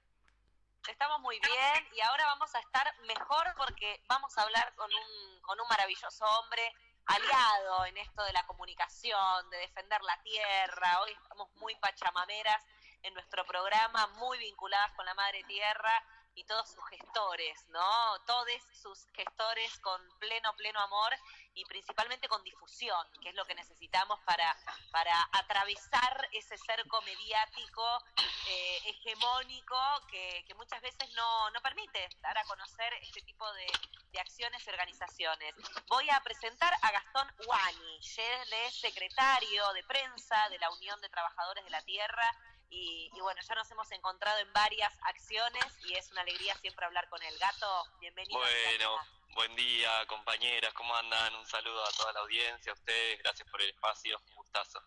[0.89, 5.41] Estamos muy bien y ahora vamos a estar mejor porque vamos a hablar con un,
[5.43, 6.73] con un maravilloso hombre
[7.05, 10.99] aliado en esto de la comunicación, de defender la tierra.
[11.03, 12.61] Hoy estamos muy pachamameras
[13.03, 16.03] en nuestro programa, muy vinculadas con la madre tierra
[16.37, 18.19] y todos sus gestores, ¿no?
[18.27, 18.47] Todos
[18.79, 21.15] sus gestores con pleno, pleno amor
[21.55, 24.55] y principalmente con difusión, que es lo que necesitamos para,
[24.91, 28.03] para atravesar ese cerco mediático
[28.47, 29.75] eh, hegemónico
[30.11, 33.65] que, que muchas veces no, no permite dar a conocer este tipo de,
[34.11, 35.55] de acciones y organizaciones.
[35.87, 41.09] Voy a presentar a Gastón Wani, él es secretario de prensa de la Unión de
[41.09, 42.31] Trabajadores de la Tierra
[42.69, 46.85] y, y bueno, ya nos hemos encontrado en varias acciones y es una alegría siempre
[46.85, 47.85] hablar con el gato.
[47.99, 48.39] Bienvenido.
[48.39, 48.97] Bueno,
[49.35, 51.35] buen día compañeras, ¿cómo andan?
[51.35, 54.81] Un saludo a toda la audiencia, a ustedes, gracias por el espacio, un gustazo.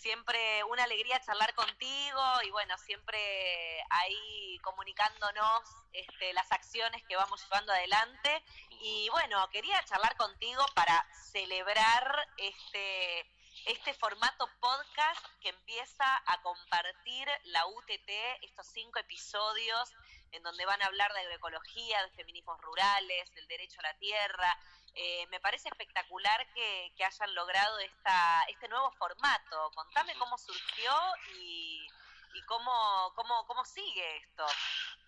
[0.00, 7.42] siempre una alegría charlar contigo y bueno, siempre ahí comunicándonos este, las acciones que vamos
[7.44, 8.42] llevando adelante.
[8.82, 13.30] Y bueno, quería charlar contigo para celebrar este,
[13.66, 18.10] este formato podcast que empieza a compartir la UTT,
[18.42, 19.92] estos cinco episodios
[20.32, 24.58] en donde van a hablar de agroecología, de feminismos rurales, del derecho a la tierra,
[24.94, 29.70] eh, me parece espectacular que, que hayan logrado esta, este nuevo formato.
[29.74, 30.92] Contame cómo surgió
[31.36, 31.86] y,
[32.34, 34.46] y cómo, cómo, cómo sigue esto.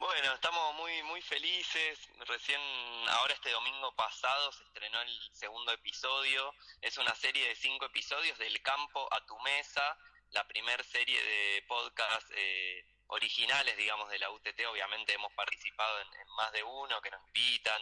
[0.02, 1.96] Bueno, estamos muy muy felices.
[2.26, 2.60] Recién
[3.08, 6.52] ahora este domingo pasado se estrenó el segundo episodio.
[6.80, 9.96] Es una serie de cinco episodios del campo a tu mesa,
[10.30, 14.66] la primer serie de podcast eh, originales, digamos, de la UTT.
[14.72, 17.80] Obviamente hemos participado en, más de uno que nos invitan,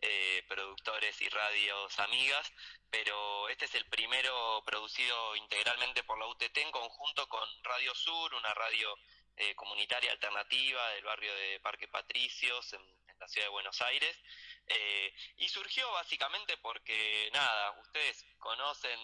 [0.00, 2.52] eh, productores y radios amigas,
[2.90, 8.34] pero este es el primero producido integralmente por la UTT en conjunto con Radio Sur,
[8.34, 8.92] una radio
[9.40, 12.82] eh, comunitaria alternativa del barrio de Parque Patricios en,
[13.18, 14.18] la ciudad de Buenos Aires.
[14.66, 18.98] Eh, y surgió básicamente porque, nada, ustedes conocen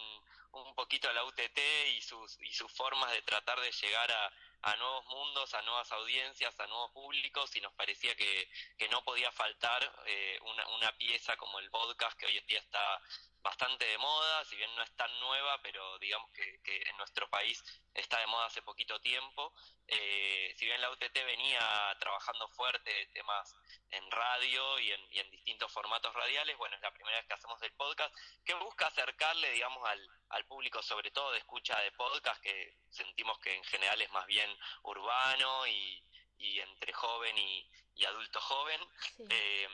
[0.53, 1.59] un poquito la UTT
[1.97, 4.33] y sus, y sus formas de tratar de llegar a,
[4.63, 9.03] a nuevos mundos, a nuevas audiencias, a nuevos públicos y nos parecía que, que no
[9.05, 13.01] podía faltar eh, una, una pieza como el podcast que hoy en día está
[13.47, 17.31] bastante de moda, si bien no es tan nueva, pero digamos que, que en nuestro
[17.31, 17.63] país
[17.95, 19.55] está de moda hace poquito tiempo.
[19.87, 23.55] Eh, si bien la UTT venía trabajando fuerte temas
[23.91, 27.35] en radio y en, y en, distintos formatos radiales, bueno, es la primera vez que
[27.35, 28.13] hacemos el podcast,
[28.45, 33.39] que busca acercarle, digamos, al, al público, sobre todo de escucha de podcast, que sentimos
[33.39, 34.51] que en general es más bien
[34.83, 36.03] urbano y,
[36.39, 38.81] y entre joven y, y adulto joven.
[39.17, 39.25] Sí.
[39.31, 39.69] Eh,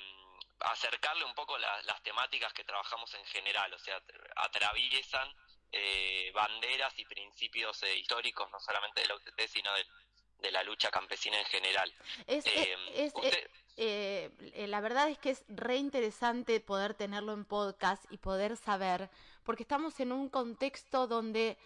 [0.64, 4.00] acercarle un poco la, las temáticas que trabajamos en general, o sea,
[4.36, 5.28] atraviesan
[5.74, 9.86] eh, banderas y principios eh, históricos, no solamente de la UTT, sino de,
[10.40, 11.94] de la lucha campesina en general.
[12.26, 14.68] Es, eh, es, usted...
[14.68, 19.08] la verdad es que es re interesante poder tenerlo en podcast y poder saber,
[19.44, 21.56] porque estamos en un contexto donde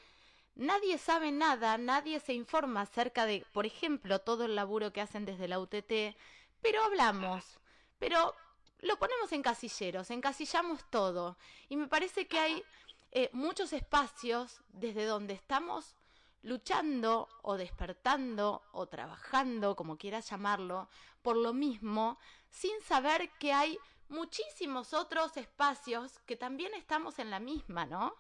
[0.54, 5.24] nadie sabe nada, nadie se informa acerca de, por ejemplo, todo el laburo que hacen
[5.24, 6.16] desde la UTT,
[6.62, 7.58] pero hablamos,
[7.98, 8.36] pero
[8.80, 11.36] lo ponemos en casilleros, encasillamos todo.
[11.68, 12.64] Y me parece que hay
[13.12, 15.96] eh, muchos espacios desde donde estamos
[16.42, 20.88] luchando o despertando o trabajando, como quieras llamarlo,
[21.22, 22.18] por lo mismo,
[22.50, 28.14] sin saber que hay muchísimos otros espacios que también estamos en la misma, ¿no?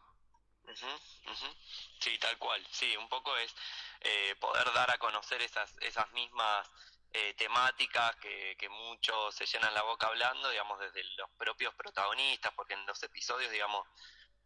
[2.00, 2.66] Sí, tal cual.
[2.70, 3.54] Sí, un poco es
[4.00, 6.68] eh, poder dar a conocer esas, esas mismas
[7.18, 12.74] eh, temáticas que, muchos se llenan la boca hablando, digamos, desde los propios protagonistas, porque
[12.74, 13.86] en los episodios, digamos,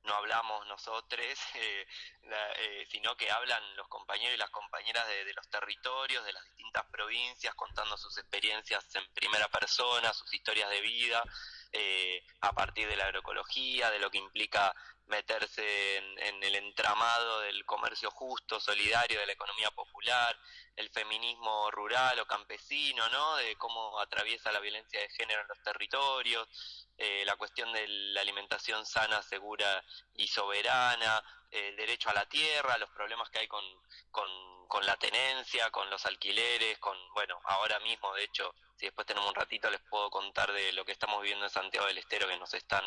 [0.05, 1.21] no hablamos nosotros,
[1.55, 1.87] eh,
[2.23, 6.85] eh, sino que hablan los compañeros y las compañeras de, los territorios, de las distintas
[6.93, 11.25] provincias, contando sus experiencias en primera persona, sus historias de vida,
[11.73, 14.75] eh, a partir de la agroecología, de lo que implica
[15.07, 20.39] meterse en, el entramado del comercio justo, solidario, de la economía popular,
[20.77, 23.37] el feminismo rural o campesino, ¿no?
[23.37, 26.49] De cómo atraviesa la violencia de género en los territorios,
[26.97, 32.79] eh, la cuestión de la alimentación sana, segura y soberana, el derecho a la tierra,
[32.79, 33.65] los problemas que hay con,
[34.11, 34.29] con,
[34.71, 39.29] con la tenencia, con los alquileres, con, bueno, ahora mismo, de hecho, si después tenemos
[39.29, 42.39] un ratito les puedo contar de lo que estamos viviendo en Santiago del Estero, que
[42.39, 42.85] nos están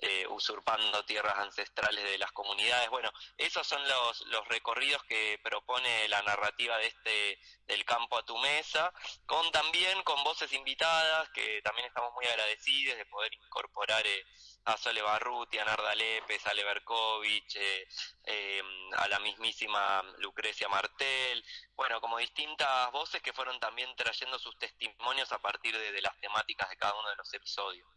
[0.00, 2.90] eh, usurpando tierras ancestrales de las comunidades.
[2.90, 8.24] Bueno, esos son los, los recorridos que propone la narrativa de este del campo a
[8.24, 8.92] tu mesa,
[9.24, 14.26] con también con voces invitadas, que también estamos muy agradecidos de poder incorporar eh,
[14.64, 17.88] a Sole Barruti, a Narda Lepes, a Leverkovich, eh,
[18.24, 18.62] eh,
[18.96, 21.44] a la mismísima Lucrecia Martel,
[21.74, 26.68] bueno, como distintas voces que fueron también trayendo sus testimonios a partir de, las temáticas
[26.68, 27.88] de cada uno de los episodios.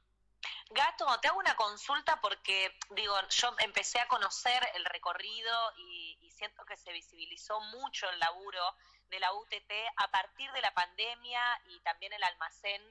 [0.70, 6.32] Gato, te hago una consulta porque, digo, yo empecé a conocer el recorrido y, y,
[6.32, 8.76] siento que se visibilizó mucho el laburo
[9.10, 12.82] de la UTT a partir de la pandemia y también el almacén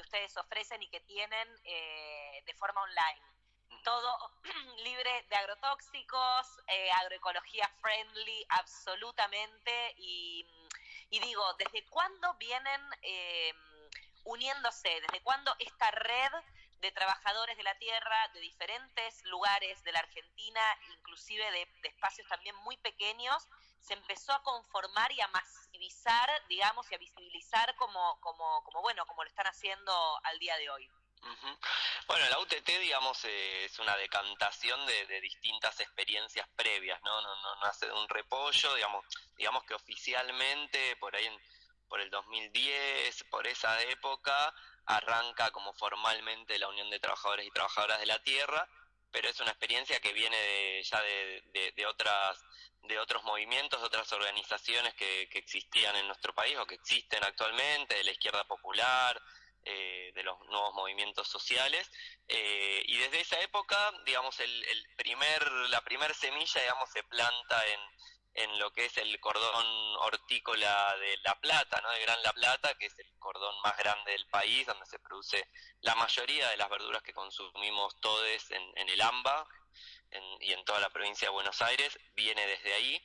[0.00, 3.22] que ustedes ofrecen y que tienen eh, de forma online.
[3.84, 4.32] Todo
[4.84, 9.94] libre de agrotóxicos, eh, agroecología friendly, absolutamente.
[9.98, 10.46] Y,
[11.10, 13.52] digo, ¿desde cuándo vienen eh,
[14.24, 14.88] uniéndose?
[14.88, 16.32] ¿Desde cuándo esta red
[16.80, 20.60] de trabajadores de la tierra de diferentes lugares de la Argentina,
[20.96, 23.48] inclusive de, de espacios también muy pequeños,
[23.80, 29.06] se empezó a conformar y a masivizar, digamos, y a visibilizar como, como, como bueno,
[29.06, 30.90] como lo están haciendo al día de hoy.
[32.06, 37.20] Bueno, la UTT, digamos, eh, es una decantación de, distintas experiencias previas, ¿no?
[37.20, 39.04] No, no, hace un repollo, digamos,
[39.36, 41.28] digamos que oficialmente, por ahí
[41.88, 44.54] por el 2010, por esa época,
[44.86, 48.68] arranca como formalmente la Unión de Trabajadores y Trabajadoras de la Tierra,
[49.12, 52.44] pero es una experiencia que viene de, ya de, de, otras
[52.82, 57.22] de otros movimientos, de otras organizaciones que, que, existían en nuestro país o que existen
[57.22, 59.20] actualmente, de la izquierda popular,
[59.64, 61.90] eh, de los nuevos movimientos sociales.
[62.26, 67.66] Eh, y desde esa época, digamos, el, el primer, la primer semilla, digamos, se planta
[67.66, 67.80] en,
[68.34, 69.66] en lo que es el cordón
[70.00, 71.90] hortícola de La Plata, ¿no?
[71.90, 75.48] de Gran La Plata, que es el cordón más grande del país, donde se produce
[75.80, 79.48] la mayoría de las verduras que consumimos todos en, en el AMBA
[80.40, 83.02] y en toda la provincia de Buenos Aires, viene desde ahí.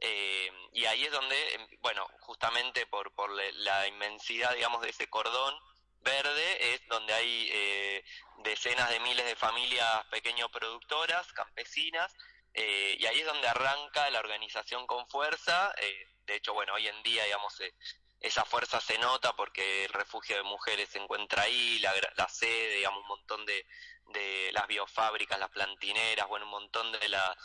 [0.00, 5.08] Eh, y ahí es donde, em, bueno, justamente por, por la inmensidad, digamos, de ese
[5.08, 5.54] cordón
[6.00, 8.04] verde, es donde hay eh,
[8.38, 12.14] decenas de miles de familias pequeño productoras, campesinas,
[12.60, 15.72] eh, y ahí es donde arranca la organización con fuerza.
[15.80, 17.72] Eh, de hecho, bueno, hoy en día, digamos, eh,
[18.20, 23.02] esa fuerza se nota porque el refugio de mujeres se encuentra ahí, la, sede, digamos,
[23.02, 23.64] un montón de,
[24.06, 27.36] de las biofábricas, las plantineras, bueno, un montón de la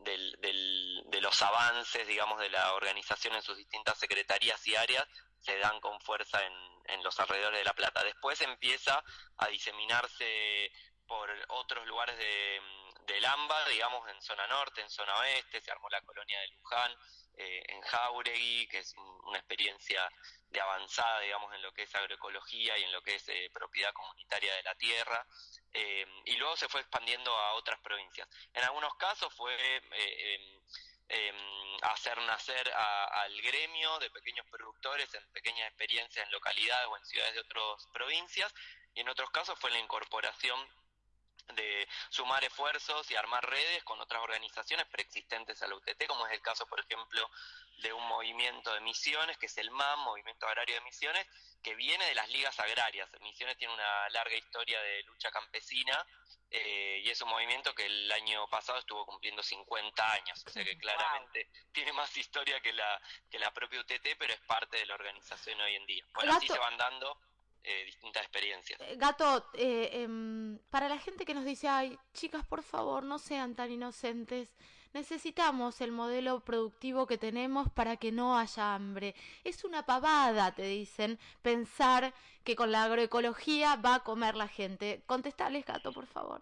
[0.00, 5.08] del, del, de los avances, digamos, de la organización en sus distintas secretarías y áreas
[5.40, 6.52] se dan con fuerza en,
[6.84, 8.04] en los alrededores de La Plata.
[8.04, 9.02] Después empieza
[9.38, 10.70] a diseminarse
[11.06, 12.60] por otros lugares de,
[13.08, 16.94] del AMBA, digamos, en zona norte, en zona oeste, se armó la colonia de Luján,
[17.36, 20.10] eh, en Jauregui, que es una experiencia
[20.50, 23.92] de avanzada, digamos, en lo que es agroecología y en lo que es eh, propiedad
[23.92, 25.26] comunitaria de la tierra,
[25.72, 28.28] eh, y luego se fue expandiendo a otras provincias.
[28.52, 30.60] En algunos casos fue em,
[31.08, 37.06] em, hacer nacer al gremio de pequeños productores en pequeñas experiencias en localidades o en
[37.06, 38.52] ciudades de otras provincias,
[38.94, 40.58] y en otros casos fue la incorporación
[41.54, 46.32] de sumar esfuerzos y armar redes con otras organizaciones preexistentes a la UTT, como es
[46.32, 47.28] el caso, por ejemplo,
[47.78, 51.26] de un movimiento de misiones, que es el MAM, Movimiento Agrario de Misiones,
[51.62, 53.08] que viene de las ligas agrarias.
[53.20, 56.06] Misiones tiene una larga historia de lucha campesina
[56.50, 60.64] eh, y es un movimiento que el año pasado estuvo cumpliendo 50 años, o sea
[60.64, 64.86] que claramente tiene más historia que la, que la propia UTT, pero es parte de
[64.86, 66.04] la organización hoy en día.
[66.14, 67.20] Bueno, así se van dando
[67.68, 68.80] eh, distintas experiencias.
[68.80, 73.54] Eh, Gato, em, para la gente que nos dice, ay, chicas, por favor, no sean
[73.54, 74.54] tan inocentes,
[74.94, 79.14] necesitamos el modelo productivo que tenemos para que no haya hambre.
[79.44, 85.02] Es una pavada, te dicen, pensar que con la agroecología va a comer la gente.
[85.04, 86.40] Contestales, gato, por favor.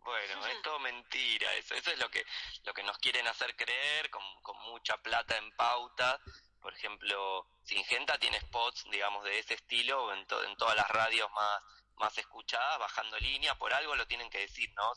[0.00, 2.24] Bueno, es todo mentira, eso, eso es lo que,
[2.64, 6.20] lo que nos quieren hacer creer, con, con mucha plata en pauta.
[6.66, 11.62] Por ejemplo, Singenta tiene spots, digamos, de ese estilo en, en todas las radios más,
[11.94, 14.92] más escuchadas, bajando línea, por algo lo tienen que decir, ¿no?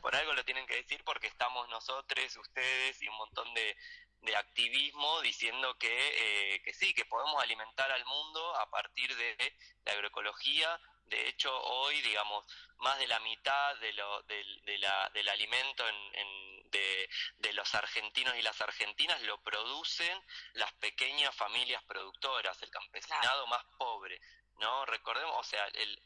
[0.00, 3.76] Por algo lo tienen que decir porque estamos nosotros, ustedes y un montón de,
[4.22, 9.58] de activismo diciendo que, eh, que sí, que podemos alimentar al mundo a partir de
[9.84, 10.80] la agroecología.
[11.06, 12.44] De hecho, hoy, digamos,
[12.78, 18.36] más de la mitad de lo, de, la, del alimento en, de, de, los argentinos
[18.36, 20.20] y las argentinas lo producen
[20.54, 24.20] las pequeñas familias productoras, el campesinado más pobre,
[24.58, 24.84] ¿no?
[24.86, 26.02] Recordemos, o sea, el,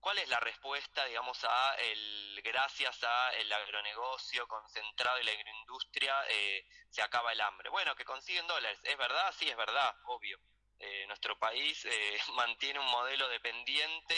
[0.00, 6.14] ¿Cuál es la respuesta, digamos, a el gracias a el agronegocio concentrado y la agroindustria
[6.28, 7.68] eh, se acaba el hambre?
[7.68, 8.78] Bueno, que consiguen dólares.
[8.84, 9.34] ¿Es verdad?
[9.36, 10.38] Sí, es verdad, obvio.
[10.80, 14.14] Eh, nuestro país eh, mantiene un modelo dependiente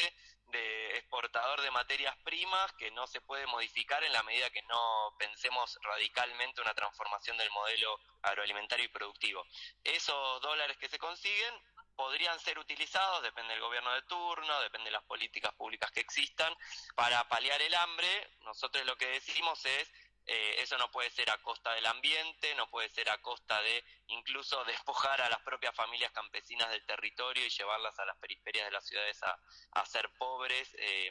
[0.49, 5.15] de exportador de materias primas que no se puede modificar en la medida que no
[5.19, 9.47] pensemos radicalmente una transformación del modelo agroalimentario y productivo.
[9.85, 11.55] Esos dólares que se consiguen
[11.95, 16.53] podrían ser utilizados, depende del gobierno de turno, depende de las políticas públicas que existan,
[16.95, 18.09] para paliar el hambre.
[18.41, 19.93] Nosotros lo que decimos es,
[20.27, 23.85] eh, eso no puede ser a costa del ambiente, no puede ser a costa de
[24.09, 28.71] incluso despojar a las propias familias campesinas del territorio y llevarlas a las periferias de
[28.71, 31.11] las ciudades a, ser pobres eh,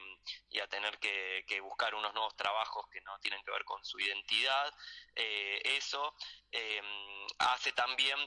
[0.50, 4.00] y a tener que, buscar unos nuevos trabajos que no tienen que ver con su
[4.00, 4.74] identidad.
[5.16, 6.16] Eh, eso
[7.40, 8.18] hace también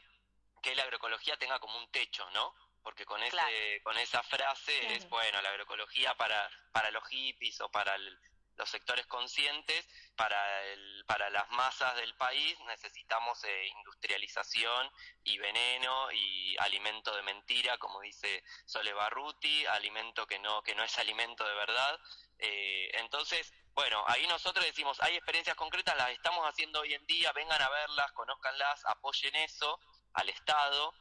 [0.62, 2.54] que la agroecología tenga como un techo, ¿no?
[2.82, 7.70] Porque con ese, con esa frase es bueno, la agroecología para, para los hippies o
[7.70, 7.96] para
[8.62, 14.88] los sectores conscientes, para, el, para las masas del país necesitamos eh, industrialización
[15.24, 20.84] y veneno y alimento de mentira, como dice Sole Barruti, alimento que no, que no
[20.84, 21.98] es alimento de verdad.
[22.38, 27.32] Eh, entonces, bueno, ahí nosotros decimos, hay experiencias concretas, las estamos haciendo hoy en día,
[27.32, 29.80] vengan a verlas, conózcanlas, apoyen eso
[30.12, 30.94] al Estado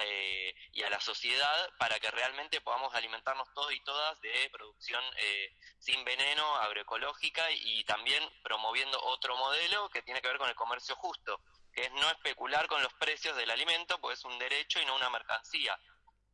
[0.00, 5.02] eh, y a la sociedad para que realmente podamos alimentarnos todos y todas de producción
[5.18, 10.56] eh, sin veneno, agroecológica y también promoviendo otro modelo que tiene que ver con el
[10.56, 11.40] comercio justo,
[11.72, 14.96] que es no especular con los precios del alimento, porque es un derecho y no
[14.96, 15.78] una mercancía.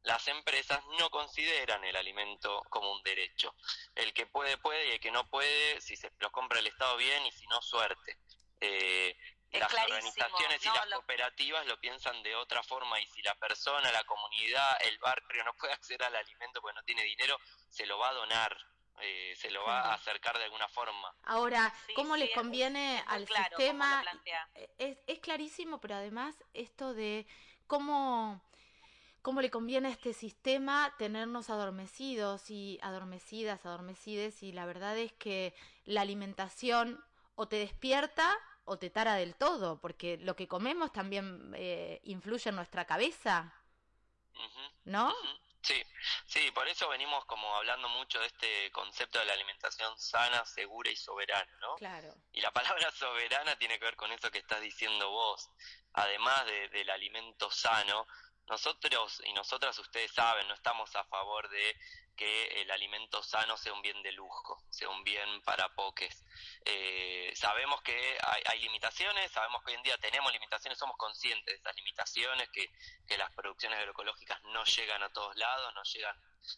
[0.03, 3.55] Las empresas no consideran el alimento como un derecho.
[3.95, 6.97] El que puede, puede, y el que no puede, si se lo compra el Estado
[6.97, 8.17] bien y si no, suerte.
[8.61, 9.17] Eh,
[9.59, 14.05] las organizaciones y las cooperativas lo piensan de otra forma y si la persona, la
[14.05, 17.39] comunidad, el barrio no puede acceder al alimento porque no tiene dinero,
[17.69, 18.57] se lo va a donar.
[19.03, 21.15] Eh, se lo va a acercar de alguna forma.
[21.23, 24.05] Ahora, ¿cómo les conviene al sistema?
[24.77, 27.27] Es, es clarísimo, pero además esto de
[27.67, 28.43] cómo
[29.23, 35.13] cómo le conviene a este sistema tenernos adormecidos y adormecidas, adormecides, y la verdad es
[35.13, 37.03] que la alimentación
[37.35, 38.37] o te despierta
[38.71, 43.53] o te tara del todo, porque lo que comemos también eh, influye en nuestra cabeza,
[44.85, 45.13] ¿no?
[45.61, 45.83] Sí,
[46.27, 50.89] sí, por eso venimos como hablando mucho de este concepto de la alimentación sana, segura
[50.89, 51.75] y soberana, ¿no?
[51.75, 52.15] Claro.
[52.33, 55.51] Y la palabra soberana tiene que ver con eso que estás diciendo vos.
[55.95, 58.07] Además de, del alimento sano,
[58.49, 61.77] nosotros y nosotras, ustedes saben, no estamos a favor de
[62.21, 66.23] que el alimento sano sea un bien de lujo, sea un bien para poques.
[66.67, 71.59] Eh, sabemos que hay, limitaciones, sabemos que hoy en día tenemos limitaciones, somos conscientes de
[71.59, 72.69] esas limitaciones, que,
[73.17, 76.15] las producciones agroecológicas no llegan a todos lados, no llegan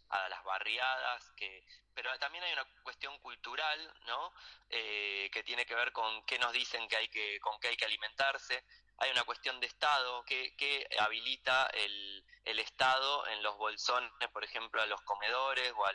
[0.09, 4.33] a las barriadas, que pero también hay una cuestión cultural, ¿no?
[4.69, 7.77] Eh, que tiene que ver con qué nos dicen que hay que, con qué hay
[7.77, 8.65] que alimentarse
[8.99, 14.45] hay una cuestión de Estado que, que habilita el, el, Estado en los bolsones, por
[14.45, 15.93] ejemplo, a los comedores o, a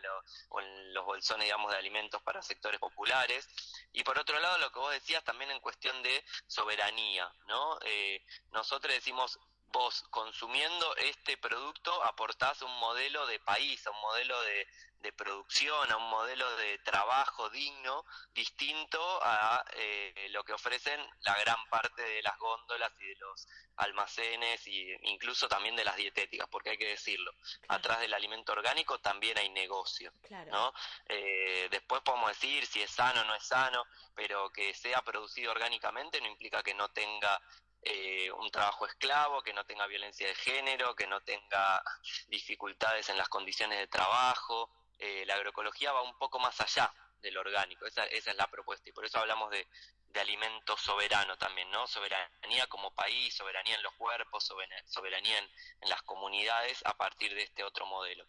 [0.50, 3.48] o en los bolsones, digamos, de alimentos para sectores populares.
[3.94, 7.80] Y por otro lado, lo que vos decías también en cuestión de soberanía, ¿no?
[7.86, 9.40] Eh, nosotros decimos,
[9.78, 14.68] vos consumiendo este producto aportás un modelo de país, a un modelo de,
[15.16, 18.04] producción, a un modelo de trabajo digno,
[18.34, 23.48] distinto a eh, lo que ofrecen la gran parte de las góndolas y de los
[23.78, 27.32] almacenes e incluso también de las dietéticas, porque hay que decirlo,
[27.70, 30.12] atrás del alimento orgánico también hay negocio,
[30.48, 30.74] ¿no?
[31.06, 35.52] Eh, después podemos decir si es sano o no es sano, pero que sea producido
[35.52, 37.40] orgánicamente no implica que no tenga
[37.82, 41.84] eh, un trabajo esclavo, que no tenga violencia de género, que no tenga
[42.28, 44.70] dificultades en las condiciones de trabajo.
[45.00, 48.94] Eh, la agroecología va un poco más allá del orgánico, esa, es la propuesta y
[48.94, 49.68] por eso hablamos de,
[50.10, 51.88] de alimento soberano también, ¿no?
[51.88, 54.52] Soberanía como país, soberanía en los cuerpos,
[54.86, 58.26] soberanía en las comunidades a partir de este otro modelo.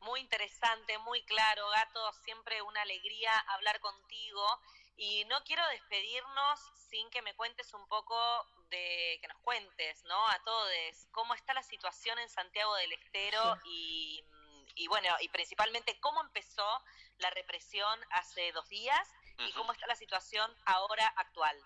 [0.00, 4.44] Muy interesante, muy claro, Gato, siempre una alegría hablar contigo
[4.96, 6.60] y no quiero despedirnos
[6.90, 8.16] sin que me cuentes un poco
[8.72, 10.28] de, que nos cuentes, ¿no?
[10.28, 10.68] A todos,
[11.12, 14.24] cómo está la situación en Santiago del Estero y,
[14.74, 16.66] y, bueno, y principalmente cómo empezó
[17.18, 19.08] la represión hace dos días
[19.38, 21.56] y cómo está la situación ahora actual.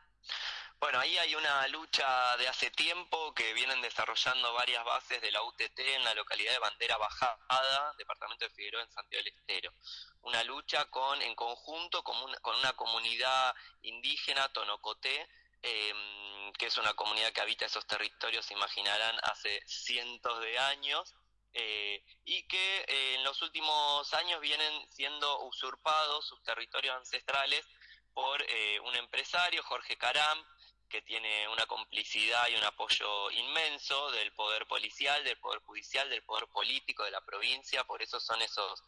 [0.79, 5.43] Bueno, ahí hay una lucha de hace tiempo que vienen desarrollando varias bases de la
[5.43, 9.73] UTT en la localidad de Bandera Bajada, departamento de Figueroa en Santiago del Estero.
[10.21, 15.27] Una lucha con, en conjunto con una, con una comunidad indígena, Tonocoté,
[15.67, 21.15] em, que es una comunidad que habita esos territorios, se imaginarán, hace cientos de años,
[21.53, 27.65] eh, y que eh, en los últimos años vienen siendo usurpados sus territorios ancestrales
[28.13, 30.45] por eh, un empresario, Jorge Caram,
[30.89, 36.23] que tiene una complicidad y un apoyo inmenso del poder policial, del poder judicial, del
[36.23, 38.85] poder político de la provincia, por eso son esos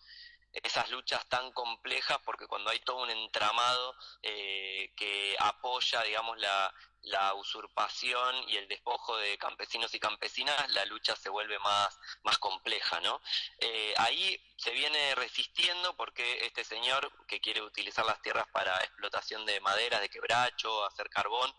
[0.63, 6.73] esas luchas tan complejas porque cuando hay todo un entramado eh, que apoya digamos la,
[7.37, 13.01] usurpación y el despojo de campesinos y campesinas, la lucha se vuelve más, más compleja,
[13.01, 13.23] ¿no?
[13.59, 19.47] Eh, ahí se viene resistiendo porque este señor que quiere utilizar las tierras para explotación
[19.47, 21.51] de madera, de quebracho, hacer carbón,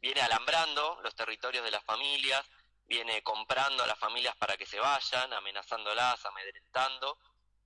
[0.00, 2.44] viene alambrando los territorios de las familias,
[2.88, 7.18] viene comprando a las familias para que se vayan, amenazándolas, amedrentando.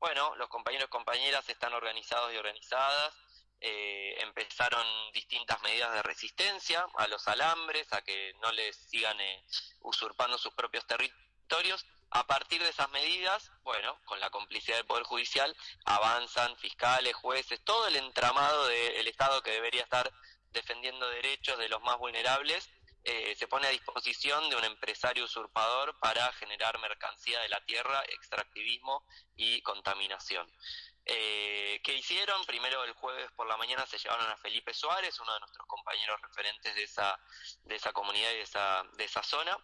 [0.02, 3.14] Bueno, los compañeros y compañeras están organizados y organizadas,
[3.60, 9.46] eh, empezaron distintas medidas de resistencia a los alambres, a que no les sigan eh,
[9.82, 11.86] usurpando sus propios territorios.
[12.10, 17.62] A partir de esas medidas, bueno, con la complicidad del Poder Judicial, avanzan fiscales, jueces,
[17.62, 20.12] todo el entramado del Estado que debería estar
[20.50, 22.68] defendiendo derechos de los más vulnerables,
[23.04, 28.02] eh, se pone a disposición de un empresario usurpador para generar mercancía de la tierra,
[28.08, 30.48] extractivismo y contaminación.
[31.04, 32.44] Eh, ¿Qué hicieron?
[32.44, 36.20] Primero el jueves por la mañana se llevaron a Felipe Suárez, uno de nuestros compañeros
[36.20, 37.18] referentes de esa,
[37.64, 39.58] de esa comunidad y de esa, de esa zona.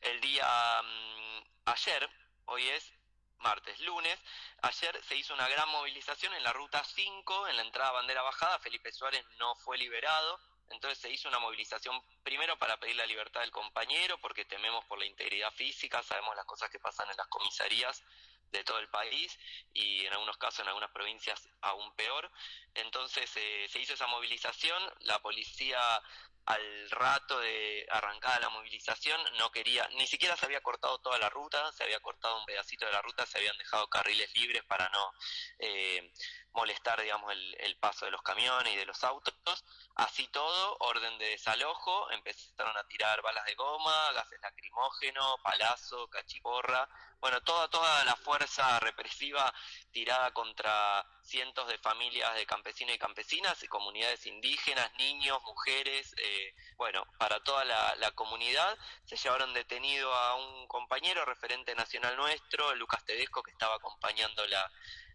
[0.00, 2.08] El día mm, ayer,
[2.46, 2.92] hoy es
[3.40, 4.18] martes, lunes,
[4.62, 8.58] ayer se hizo una gran movilización en la ruta 5, en la entrada bandera bajada,
[8.60, 10.40] Felipe Suárez no fue liberado,
[10.72, 14.98] entonces se hizo una movilización primero para pedir la libertad del compañero, porque tememos por
[14.98, 18.02] la integridad física, sabemos las cosas que pasan en las comisarías
[18.50, 19.38] de todo el país
[19.72, 22.30] y en algunos casos en algunas provincias aún peor.
[22.74, 25.80] Entonces eh, se hizo esa movilización, la policía
[26.44, 31.30] al rato de arrancada la movilización no quería, ni siquiera se había cortado toda la
[31.30, 34.88] ruta, se había cortado un pedacito de la ruta, se habían dejado carriles libres para
[34.88, 35.12] no
[35.60, 36.12] eh,
[36.52, 39.64] molestar, digamos, el, el, paso de los camiones y de los autos.
[39.94, 46.88] Así todo, orden de desalojo, empezaron a tirar balas de goma, gases lacrimógenos, palazo, cachiporra,
[47.22, 49.54] bueno, toda, toda la fuerza represiva
[49.92, 56.52] tirada contra cientos de familias de campesinos y campesinas, y comunidades indígenas, niños, mujeres, eh,
[56.76, 58.76] bueno, para toda la, comunidad.
[59.04, 64.68] Se llevaron detenido a un compañero referente nacional nuestro, Lucas Tedesco, que estaba acompañando la,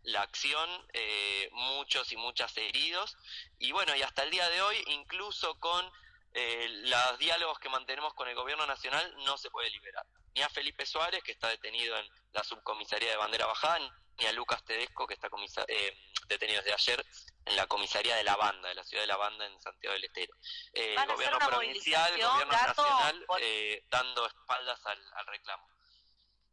[0.07, 3.15] la acción, eh, muchos y muchas heridos.
[3.59, 5.89] Y bueno, y hasta el día de hoy, incluso con
[6.33, 10.05] eh, los diálogos que mantenemos con el gobierno nacional, no se puede liberar
[10.37, 13.79] ni a Felipe Suárez, que está detenido en la subcomisaría de Bandera Bajada,
[14.19, 15.29] ni a Lucas Tedesco, que está
[15.67, 15.97] eh,
[16.27, 17.05] detenido desde ayer
[17.45, 20.03] en la comisaría de La Banda, de la ciudad de La Banda en Santiago del
[20.03, 20.33] Estero.
[20.73, 25.67] Eh, el gobierno provincial, el gobierno nacional, eh, dando espaldas al, reclamo.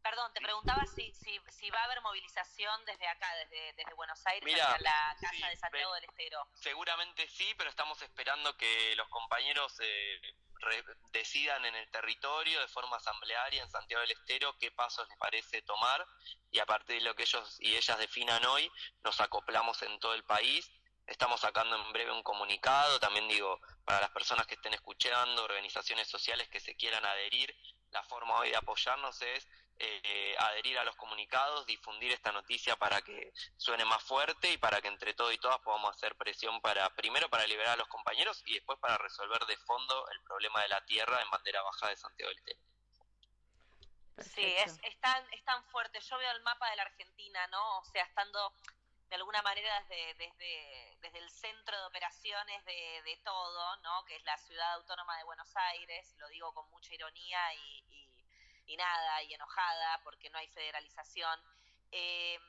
[0.05, 4.61] Perdón, te preguntaba si, si, va a haber movilización desde acá, desde, desde Buenos Aires
[4.61, 6.47] hasta la casa de Santiago del Estero.
[6.53, 10.21] Seguramente sí, pero estamos esperando que los compañeros eh,
[11.11, 15.63] decidan en el territorio de forma asamblearia en Santiago del Estero qué pasos les parece
[15.63, 16.05] tomar
[16.51, 18.71] y a partir de lo que ellos y ellas definan hoy
[19.03, 20.69] nos acoplamos en todo el país.
[21.07, 26.07] Estamos sacando en breve un comunicado, también digo, para las personas que estén escuchando, organizaciones
[26.07, 27.55] sociales que se quieran adherir,
[27.91, 29.47] la forma hoy de apoyarnos es
[29.77, 34.81] eh, adherir a los comunicados, difundir esta noticia para que suene más fuerte y para
[34.81, 38.41] que entre todos y todas podamos hacer presión para, primero para liberar a los compañeros
[38.45, 41.97] y después para resolver de fondo el problema de la tierra en bandera baja de
[41.97, 42.59] Santiago del Estero.
[44.17, 45.99] Sí, es, es, tan, es tan fuerte.
[45.99, 47.79] Yo veo el mapa de la Argentina, ¿no?
[47.79, 48.53] O sea, estando
[49.09, 54.03] de alguna manera desde, desde, desde el centro de operaciones de, de, todo, ¿no?
[54.05, 57.83] Que es la ciudad autónoma de Buenos Aires, lo digo con mucha ironía y,
[58.65, 61.39] y, nada, y enojada porque no hay federalización.
[61.91, 62.39] Eh,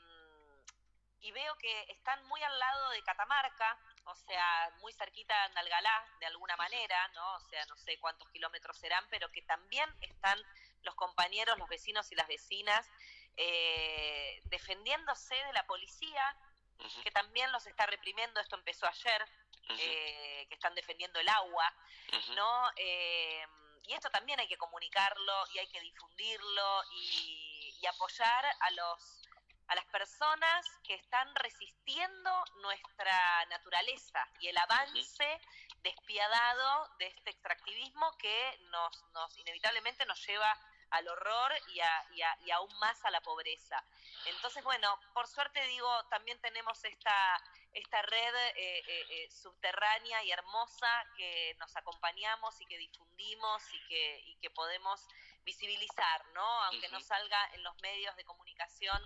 [1.20, 6.04] y veo que están muy al lado de Catamarca, o sea, muy cerquita de Algalá,
[6.20, 7.34] de alguna manera, ¿no?
[7.34, 10.40] O sea, no sé cuántos kilómetros serán, pero que también están
[10.82, 12.88] los compañeros, los vecinos y las vecinas
[13.36, 16.36] eh, defendiéndose de la policía,
[16.78, 17.02] uh -huh.
[17.02, 19.76] que también los está reprimiendo, esto empezó ayer, uh -huh.
[19.80, 21.74] eh, que están defendiendo el agua,
[22.12, 22.34] uh -huh.
[22.34, 22.70] ¿no?
[22.76, 23.44] Eh,
[23.86, 29.22] y esto también hay que comunicarlo y hay que difundirlo y, y apoyar a los
[29.68, 35.40] a las personas que están resistiendo nuestra naturaleza y el avance
[35.82, 40.56] despiadado de este extractivismo que nos, nos inevitablemente nos lleva
[40.90, 43.82] al horror y, a, y, a, y, aún más a la pobreza.
[44.26, 47.42] Entonces, bueno, por suerte digo, también tenemos esta,
[47.76, 53.80] esta red eh, eh, eh, subterránea y hermosa que nos acompañamos y que difundimos y
[53.86, 55.06] que, y que podemos
[55.44, 56.62] visibilizar, ¿no?
[56.64, 56.92] Aunque uh -huh.
[56.92, 59.00] no salga en los medios de comunicación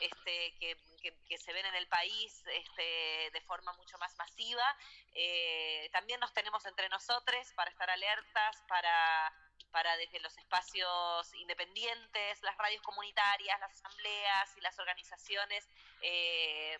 [0.00, 4.76] este, que, que, que, se ven en el país este, de forma mucho más masiva,
[5.14, 9.32] eh, también nos tenemos entre nosotros para estar alertas, para
[9.72, 15.68] para desde los espacios independientes, las radios comunitarias, las asambleas y las organizaciones,
[16.00, 16.78] eh,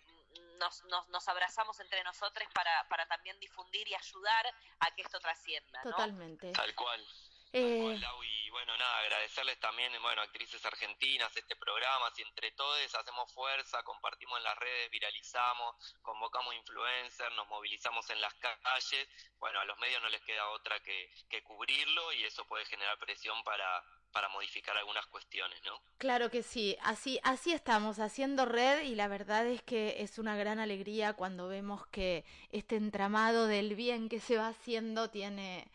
[0.59, 5.19] nos, nos, nos, abrazamos entre nosotros para, para también difundir y ayudar a que esto
[5.19, 5.81] trascienda.
[5.83, 5.91] ¿no?
[5.91, 6.51] Totalmente.
[6.51, 7.05] Tal cual.
[7.53, 7.99] Eh...
[8.47, 13.83] Y bueno, nada, agradecerles también, bueno, actrices argentinas, este programa, si entre todos hacemos fuerza,
[13.83, 19.07] compartimos en las redes, viralizamos, convocamos influencers, nos movilizamos en las calles,
[19.39, 22.97] bueno, a los medios no les queda otra que, que cubrirlo y eso puede generar
[22.99, 25.79] presión para, para modificar algunas cuestiones, ¿no?
[25.97, 30.35] Claro que sí, así, así estamos, haciendo red y la verdad es que es una
[30.35, 35.67] gran alegría cuando vemos que este entramado del bien que se va haciendo tiene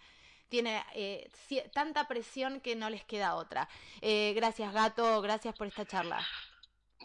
[0.49, 1.31] tiene eh,
[1.73, 3.71] tanta presión que no les queda otra.
[4.03, 6.23] Eh, gracias, Gato, gracias por esta charla.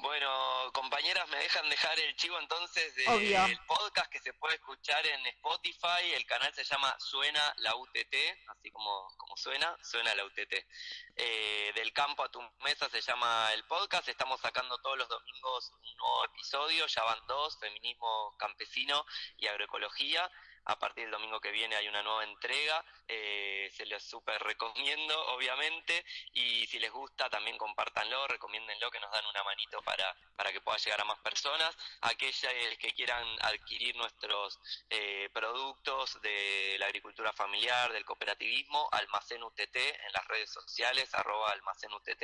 [0.02, 5.26] Bueno, compañeras, me dejan dejar el chivo entonces del podcast que se puede escuchar en
[5.28, 6.14] Spotify.
[6.14, 8.16] El canal se llama Suena la UTT,
[8.48, 10.54] así como, como suena, Suena la UTT.
[11.16, 14.08] Eh, del campo a tu mesa se llama el podcast.
[14.08, 19.04] Estamos sacando todos los domingos un nuevo episodio, ya van dos, feminismo campesino
[19.38, 20.30] y agroecología
[20.68, 25.28] a partir del domingo que viene hay una nueva entrega, eh, se los súper recomiendo,
[25.28, 30.52] obviamente, y si les gusta también compártanlo, recomiéndenlo, que nos dan una manito para, para
[30.52, 31.76] que pueda llegar a más personas.
[32.02, 32.38] Aquellos
[32.80, 34.60] que quieran adquirir nuestros
[34.90, 41.52] eh, productos de la agricultura familiar, del cooperativismo, Almacén UTT en las redes sociales, arroba
[41.52, 42.24] Almacén UTT,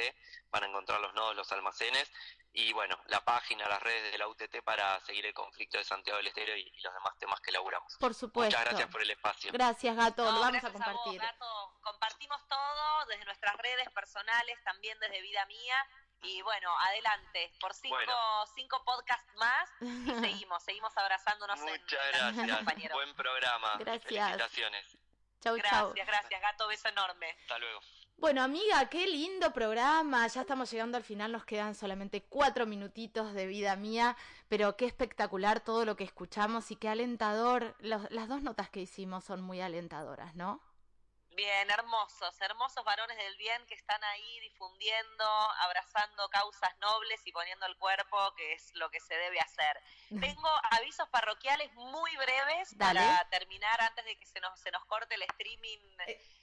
[0.52, 2.12] van a encontrar los nodos, los almacenes,
[2.56, 6.18] y bueno, la página, las redes de la UTT para seguir el conflicto de Santiago
[6.18, 7.98] del Estero y, y los demás temas que elaboramos.
[7.98, 8.56] Por supuesto.
[8.56, 9.52] Muchas gracias por el espacio.
[9.52, 11.22] Gracias, Gato, no, lo vamos a compartir.
[11.22, 11.80] A vos, Gato.
[11.82, 15.88] Compartimos todo desde nuestras redes personales, también desde Vida Mía.
[16.22, 18.16] Y bueno, adelante, por cinco, bueno.
[18.56, 19.86] cinco podcasts más y
[20.22, 21.60] seguimos, seguimos abrazándonos.
[21.60, 22.96] Muchas en, gracias, compañeros.
[22.96, 23.78] buen programa.
[23.80, 24.08] Gracias.
[24.08, 24.98] Felicitaciones.
[25.42, 25.94] Chau, gracias, chau.
[25.94, 27.36] gracias, Gato, beso enorme.
[27.42, 27.82] Hasta luego.
[28.18, 30.26] Bueno, amiga, qué lindo programa.
[30.28, 34.16] Ya estamos llegando al final, nos quedan solamente cuatro minutitos de vida mía,
[34.48, 37.76] pero qué espectacular todo lo que escuchamos y qué alentador.
[37.80, 40.62] Los, las dos notas que hicimos son muy alentadoras, ¿no?
[41.36, 45.26] Bien, hermosos, hermosos varones del bien que están ahí difundiendo,
[45.62, 49.82] abrazando causas nobles y poniendo el cuerpo, que es lo que se debe hacer.
[50.20, 53.00] Tengo avisos parroquiales muy breves Dale.
[53.00, 55.80] para terminar antes de que se nos, se nos corte el streaming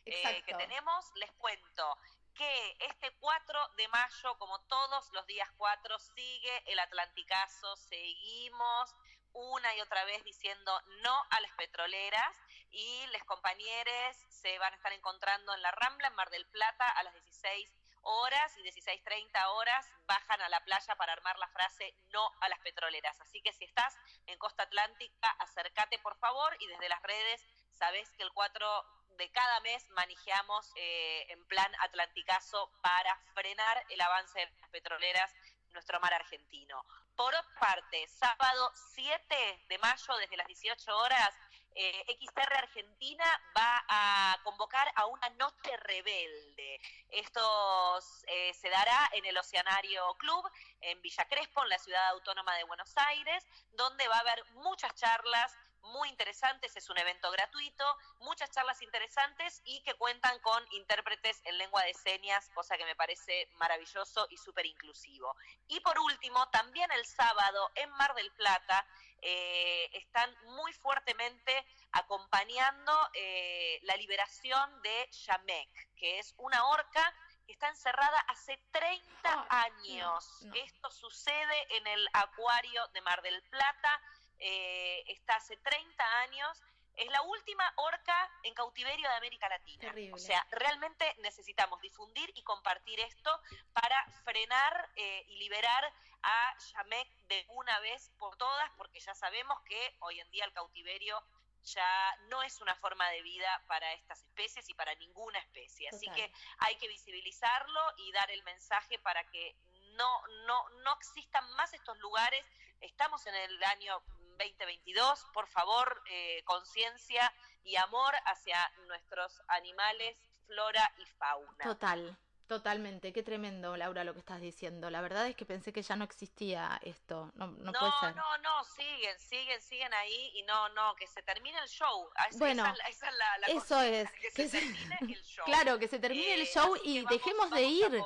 [0.06, 1.04] eh, que tenemos.
[1.14, 1.96] Les cuento
[2.34, 8.96] que este 4 de mayo, como todos los días 4, sigue el Atlanticazo, seguimos
[9.32, 10.72] una y otra vez diciendo
[11.02, 12.36] no a las petroleras
[12.70, 16.88] y les compañeros se van a estar encontrando en la Rambla, en Mar del Plata,
[16.88, 17.68] a las 16
[18.02, 22.58] horas y 16.30 horas bajan a la playa para armar la frase no a las
[22.60, 23.20] petroleras.
[23.20, 23.94] Así que si estás
[24.26, 28.84] en Costa Atlántica, acércate por favor y desde las redes sabes que el 4
[29.18, 35.30] de cada mes manejamos eh, en plan atlanticazo para frenar el avance de las petroleras
[35.66, 36.84] en nuestro mar argentino.
[37.16, 41.34] Por otra parte, sábado 7 de mayo desde las 18 horas
[41.74, 43.24] eh, XR Argentina
[43.56, 46.80] va a convocar a una noche rebelde.
[47.10, 50.50] Esto eh, se dará en el Oceanario Club,
[50.80, 54.94] en Villa Crespo, en la ciudad autónoma de Buenos Aires, donde va a haber muchas
[54.94, 57.84] charlas muy interesantes, es un evento gratuito,
[58.20, 62.96] muchas charlas interesantes y que cuentan con intérpretes en lengua de señas, cosa que me
[62.96, 65.34] parece maravilloso y súper inclusivo.
[65.68, 68.86] Y por último, también el sábado en Mar del Plata
[69.22, 77.14] eh, están muy fuertemente acompañando eh, la liberación de Yamek, que es una orca
[77.46, 80.46] que está encerrada hace 30 años.
[80.54, 84.00] Esto sucede en el acuario de Mar del Plata
[84.40, 86.62] eh, está hace 30 años,
[87.00, 89.92] es la última orca en cautiverio de América Latina.
[90.12, 93.30] O sea, realmente necesitamos difundir y compartir esto
[93.72, 95.92] para frenar eh, y liberar
[96.22, 100.52] a Yamek de una vez por todas, porque ya sabemos que hoy en día el
[100.52, 101.24] cautiverio
[101.62, 105.88] ya no es una forma de vida para estas especies y para ninguna especie.
[105.88, 109.56] Así que hay que visibilizarlo y dar el mensaje para que
[109.92, 112.44] no, no, no existan más estos lugares.
[112.80, 114.02] Estamos en el año
[114.48, 115.26] 2022.
[115.32, 117.32] Por favor, eh, conciencia
[117.64, 120.16] y amor hacia nuestros animales,
[120.46, 121.64] flora y fauna.
[121.64, 122.18] Total.
[122.50, 124.90] Totalmente, qué tremendo, Laura, lo que estás diciendo.
[124.90, 127.30] La verdad es que pensé que ya no existía esto.
[127.36, 128.16] No, no, puede ser.
[128.16, 132.10] no, no, siguen, siguen, siguen ahí y no, no, que se termine el show.
[132.38, 134.10] bueno, esa, es la, eso es.
[134.34, 135.44] Que, se, termine el show.
[135.44, 138.02] Claro, que se termine el eh, show y dejemos de ir.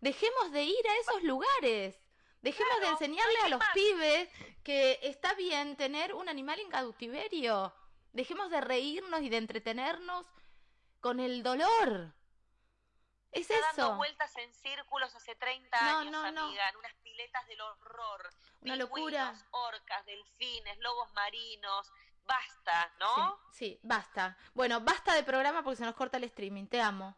[0.00, 1.98] Dejemos de ir a esos lugares.
[2.40, 4.28] Dejemos de enseñarle a los pibes
[4.62, 7.74] que está bien tener un animal en cautiverio.
[8.12, 10.26] Dejemos de reírnos y de entretenernos
[11.00, 12.14] con el dolor.
[13.32, 13.82] Es está eso.
[13.82, 18.30] dando vueltas en círculos hace 30 años, amiga, en unas piletas del horror.
[18.62, 19.34] Una locura.
[19.50, 21.92] Orcas, delfines, lobos marinos.
[22.24, 23.38] Basta, ¿no?
[23.52, 24.36] Sí, sí, basta.
[24.54, 26.66] Bueno, basta de programa porque se nos corta el streaming.
[26.66, 27.16] Te amo.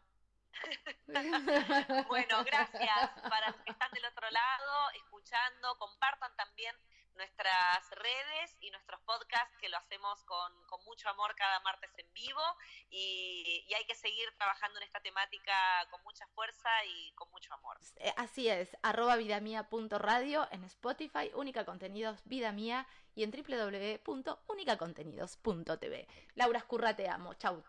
[2.07, 6.75] bueno, gracias para los que están del otro lado, escuchando, compartan también
[7.15, 10.51] nuestras redes y nuestros podcasts que lo hacemos con,
[10.85, 12.41] mucho amor cada martes en vivo
[12.89, 15.53] y, hay que seguir trabajando en esta temática
[15.89, 17.77] con mucha fuerza y con mucho amor.
[17.97, 22.85] Eh, así es, arroba vidamia.radio en Spotify, Única Contenidos Vida Mía
[23.15, 26.07] y en www.unicacontenidos.tv.
[26.35, 27.33] Laura Escurra, te amo.
[27.35, 27.63] Chau.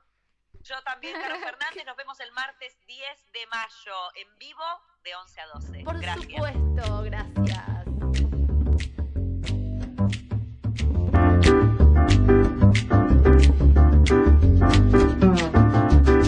[0.60, 1.84] Yo también, Caro Fernández.
[1.86, 4.64] Nos vemos el martes 10 de mayo en vivo
[5.02, 5.84] de 11 a 12.
[5.84, 7.71] Por supuesto, gracias.